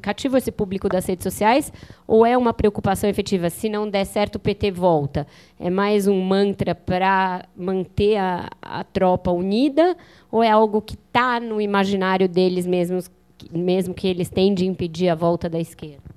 cativo 0.00 0.36
esse 0.36 0.52
público 0.52 0.88
das 0.88 1.04
redes 1.04 1.24
sociais 1.24 1.72
ou 2.06 2.24
é 2.24 2.38
uma 2.38 2.54
preocupação 2.54 3.10
efetiva? 3.10 3.50
Se 3.50 3.68
não 3.68 3.90
der 3.90 4.04
certo, 4.04 4.36
o 4.36 4.38
PT 4.38 4.70
volta. 4.70 5.26
É 5.58 5.68
mais 5.68 6.06
um 6.06 6.20
mantra 6.20 6.76
para 6.76 7.44
manter 7.56 8.18
a, 8.18 8.48
a 8.62 8.84
tropa 8.84 9.32
unida 9.32 9.96
ou 10.30 10.44
é 10.44 10.50
algo 10.50 10.80
que 10.80 10.94
está 10.94 11.40
no 11.40 11.60
imaginário 11.60 12.28
deles 12.28 12.66
mesmos, 12.66 13.10
mesmo 13.50 13.92
que 13.92 14.06
eles 14.06 14.28
têm 14.28 14.54
de 14.54 14.64
impedir 14.64 15.08
a 15.08 15.14
volta 15.16 15.48
da 15.48 15.58
esquerda? 15.58 16.15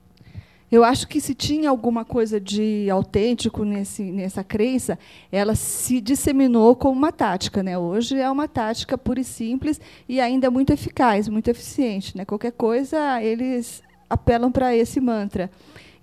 Eu 0.72 0.84
acho 0.84 1.08
que 1.08 1.20
se 1.20 1.34
tinha 1.34 1.70
alguma 1.70 2.06
coisa 2.06 2.40
de 2.40 2.88
autêntico 2.90 3.64
nesse, 3.64 4.04
nessa 4.04 4.44
crença, 4.44 5.00
ela 5.32 5.56
se 5.56 6.00
disseminou 6.00 6.76
como 6.76 6.96
uma 6.96 7.12
tática. 7.12 7.64
Né? 7.64 7.78
Hoje 7.78 8.20
é 8.20 8.30
uma 8.30 8.48
tática 8.48 8.98
pura 8.98 9.20
e 9.20 9.24
simples 9.24 9.82
e 10.08 10.22
ainda 10.22 10.52
muito 10.52 10.72
eficaz, 10.72 11.28
muito 11.28 11.48
eficiente. 11.48 12.16
Né? 12.16 12.24
Qualquer 12.24 12.52
coisa, 12.52 13.22
eles 13.22 13.82
apelam 14.08 14.52
para 14.52 14.76
esse 14.76 15.00
mantra. 15.00 15.50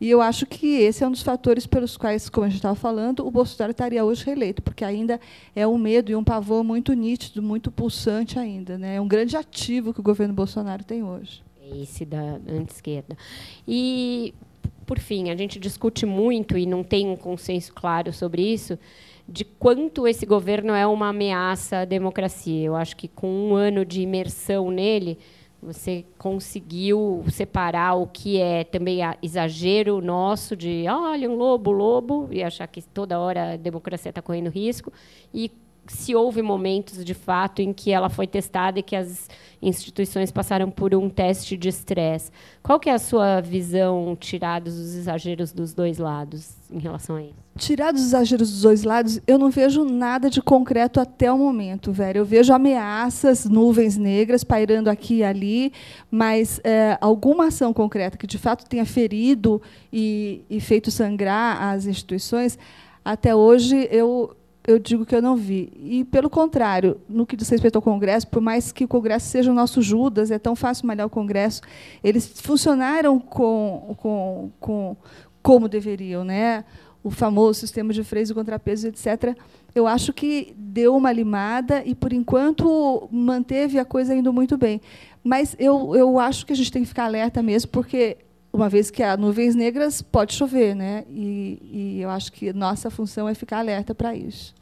E 0.01 0.11
eu 0.11 0.21
acho 0.21 0.45
que 0.47 0.67
esse 0.81 1.03
é 1.03 1.09
um 1.09 1.11
dos 1.11 1.23
fatores 1.23 1.67
pelos 1.67 1.97
quais, 1.97 2.29
como 2.29 2.45
a 2.45 2.49
gente 2.49 2.59
estava 2.59 2.75
falando, 2.75 3.27
o 3.27 3.31
Bolsonaro 3.31 3.71
estaria 3.71 4.05
hoje 4.05 4.27
reeleito, 4.27 4.61
porque 4.61 4.85
ainda 4.85 5.19
é 5.55 5.67
um 5.67 5.79
medo 5.79 6.11
e 6.11 6.17
um 6.17 6.23
pavor 6.23 6.63
muito 6.63 6.93
nítido, 6.93 7.43
muito 7.43 7.71
pulsante 7.71 8.39
ainda. 8.39 8.77
Né? 8.77 8.97
É 8.97 9.01
um 9.01 9.09
grande 9.09 9.37
ativo 9.37 9.95
que 9.95 10.01
o 10.01 10.03
governo 10.03 10.35
Bolsonaro 10.35 10.85
tem 10.85 11.03
hoje. 11.03 11.43
Esse 11.83 12.05
da 12.05 12.39
anti-esquerda. 12.47 13.17
E 13.67 14.35
por 14.85 14.99
fim, 14.99 15.31
a 15.31 15.37
gente 15.37 15.59
discute 15.59 16.07
muito 16.07 16.57
e 16.57 16.67
não 16.67 16.83
tem 16.83 17.09
um 17.09 17.17
consenso 17.17 17.73
claro 17.75 18.13
sobre 18.13 18.43
isso, 18.43 18.79
de 19.29 19.45
quanto 19.45 20.07
esse 20.07 20.25
governo 20.25 20.73
é 20.73 20.87
uma 20.87 21.09
ameaça 21.09 21.79
à 21.79 21.85
democracia. 21.85 22.65
Eu 22.65 22.77
acho 22.77 22.97
que 22.97 23.09
com 23.09 23.29
um 23.29 23.55
ano 23.55 23.85
de 23.85 24.03
imersão 24.03 24.71
nele, 24.71 25.19
você 25.61 26.05
conseguiu 26.17 27.25
separar 27.29 27.95
o 27.95 28.07
que 28.07 28.39
é 28.39 28.63
também 28.63 29.01
exagero 29.23 30.01
nosso 30.01 30.55
de 30.55 30.85
olha 30.89 31.29
um 31.29 31.35
lobo, 31.35 31.73
lobo, 31.73 32.29
e 32.31 32.43
achar 32.43 32.69
que 32.69 32.83
toda 32.83 33.19
hora 33.19 33.55
a 33.55 33.57
democracia 33.57 34.11
está 34.11 34.23
correndo 34.23 34.51
risco, 34.51 34.93
e 35.35 35.51
se 35.93 36.15
houve 36.15 36.43
momentos 36.43 37.05
de 37.05 37.15
fato 37.15 37.61
em 37.61 37.73
que 37.73 37.93
ela 37.93 38.09
foi 38.09 38.27
testada 38.27 38.79
e 38.79 38.83
que 38.83 38.97
as 38.97 39.29
instituições 39.61 40.31
passaram 40.31 40.71
por 40.71 40.95
um 40.95 41.09
teste 41.09 41.57
de 41.57 41.69
estresse. 41.69 42.31
Qual 42.63 42.79
que 42.79 42.91
é 42.91 42.93
a 42.93 42.99
sua 42.99 43.41
visão, 43.41 44.17
tirados 44.19 44.79
os 44.79 44.95
exageros 44.95 45.53
dos 45.53 45.73
dois 45.73 45.99
lados, 45.99 46.55
em 46.71 46.79
relação 46.79 47.17
a 47.17 47.23
isso? 47.23 47.35
Tirados 47.57 48.03
os 48.03 48.09
exageros 48.09 48.51
dos 48.51 48.63
dois 48.63 48.85
lados, 48.85 49.21
eu 49.27 49.39
não 49.39 49.51
vejo 49.51 49.85
nada 49.85 50.29
de 50.29 50.43
concreto 50.43 51.01
até 51.01 51.33
o 51.33 51.39
momento, 51.39 51.91
velho. 51.91 52.19
Eu 52.19 52.25
vejo 52.25 52.53
ameaças, 52.53 53.47
nuvens 53.47 53.97
negras 53.97 54.45
pairando 54.45 54.91
aqui 54.91 55.17
e 55.17 55.25
ali, 55.25 55.73
mas 56.11 56.61
é, 56.63 56.99
alguma 57.01 57.47
ação 57.47 57.73
concreta 57.73 58.19
que 58.19 58.27
de 58.27 58.39
fato 58.39 58.67
tenha 58.67 58.85
ferido 58.85 59.61
e, 59.93 60.45
e 60.51 60.61
feito 60.61 60.91
sangrar 60.91 61.63
as 61.63 61.87
instituições, 61.87 62.59
até 63.05 63.35
hoje 63.35 63.89
eu 63.91 64.37
eu 64.67 64.79
digo 64.79 65.07
que 65.07 65.15
eu 65.15 65.23
não 65.23 65.37
vi. 65.37 65.73
E, 65.77 66.05
pelo 66.05 66.29
contrário, 66.29 67.01
no 67.09 67.25
que 67.25 67.37
diz 67.37 67.49
respeito 67.49 67.77
ao 67.77 67.83
Congresso, 67.83 68.27
por 68.27 68.43
mais 68.43 68.73
que 68.73 68.85
o 68.85 68.89
Congresso 68.89 69.29
seja 69.29 69.51
o 69.51 69.55
nosso 69.55 69.81
Judas, 69.81 70.31
é 70.31 70.39
tão 70.39 70.57
fácil 70.57 70.87
malhar 70.87 71.07
o 71.07 71.11
Congresso, 71.11 71.63
eles 72.03 72.41
funcionaram 72.41 73.21
com, 73.21 73.95
com, 73.99 74.51
com 74.59 74.97
como 75.41 75.69
deveriam. 75.69 76.25
Né? 76.25 76.65
O 77.05 77.11
famoso 77.11 77.61
sistema 77.61 77.93
de 77.93 78.03
freios 78.03 78.31
e 78.31 78.35
contrapesos, 78.35 78.85
etc. 78.85 79.37
Eu 79.73 79.87
acho 79.87 80.13
que 80.13 80.53
deu 80.59 80.97
uma 80.97 81.13
limada 81.13 81.83
e, 81.85 81.95
por 81.95 82.13
enquanto, 82.13 83.09
manteve 83.13 83.79
a 83.79 83.85
coisa 83.85 84.15
indo 84.17 84.33
muito 84.33 84.57
bem. 84.59 84.81
Mas 85.23 85.55
eu, 85.61 85.95
eu 85.95 86.19
acho 86.19 86.45
que 86.45 86.53
a 86.53 86.57
gente 86.57 86.73
tem 86.73 86.83
que 86.83 86.89
ficar 86.89 87.05
alerta 87.05 87.41
mesmo, 87.41 87.71
porque 87.71 88.17
uma 88.57 88.71
vez 88.71 88.91
que 88.91 89.03
há 89.03 89.17
nuvens 89.19 89.55
negras, 89.55 90.01
pode 90.01 90.33
chover, 90.33 90.75
né? 90.75 91.05
E, 91.11 91.99
e 91.99 92.01
eu 92.01 92.09
acho 92.09 92.33
que 92.33 92.53
nossa 92.55 92.91
função 92.91 93.29
é 93.29 93.35
ficar 93.35 93.59
alerta 93.59 93.95
para 93.95 94.15
isso. 94.17 94.55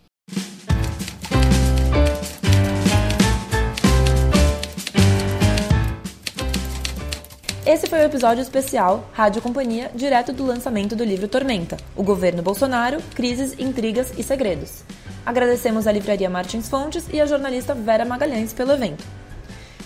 Esse 7.64 7.86
foi 7.86 8.00
o 8.00 8.04
episódio 8.04 8.42
especial 8.42 9.08
Rádio 9.12 9.40
Companhia, 9.40 9.90
direto 9.94 10.32
do 10.32 10.44
lançamento 10.44 10.96
do 10.96 11.04
livro 11.04 11.28
Tormenta: 11.28 11.76
O 11.96 12.02
Governo 12.02 12.42
Bolsonaro, 12.42 13.00
Crises, 13.14 13.54
Intrigas 13.58 14.12
e 14.18 14.22
Segredos. 14.22 14.82
Agradecemos 15.24 15.86
à 15.86 15.92
Livraria 15.92 16.28
Martins 16.28 16.68
Fontes 16.68 17.06
e 17.12 17.20
à 17.20 17.26
jornalista 17.26 17.74
Vera 17.74 18.04
Magalhães 18.04 18.52
pelo 18.52 18.72
evento. 18.72 19.04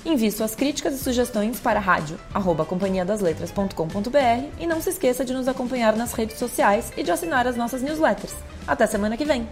Envie 0.04 0.30
suas 0.30 0.54
críticas 0.54 0.94
e 0.94 0.98
sugestões 0.98 1.58
para 1.61 1.80
rádio, 1.80 2.18
arroba 2.32 2.64
companhiadasletras.com.br 2.64 4.46
e 4.58 4.66
não 4.66 4.80
se 4.80 4.90
esqueça 4.90 5.24
de 5.24 5.34
nos 5.34 5.48
acompanhar 5.48 5.96
nas 5.96 6.12
redes 6.12 6.38
sociais 6.38 6.92
e 6.96 7.02
de 7.02 7.11
assinar 7.11 7.46
as 7.46 7.56
nossas 7.56 7.82
newsletters. 7.82 8.34
Até 8.66 8.87
semana 8.87 9.16
que 9.16 9.24
vem! 9.24 9.48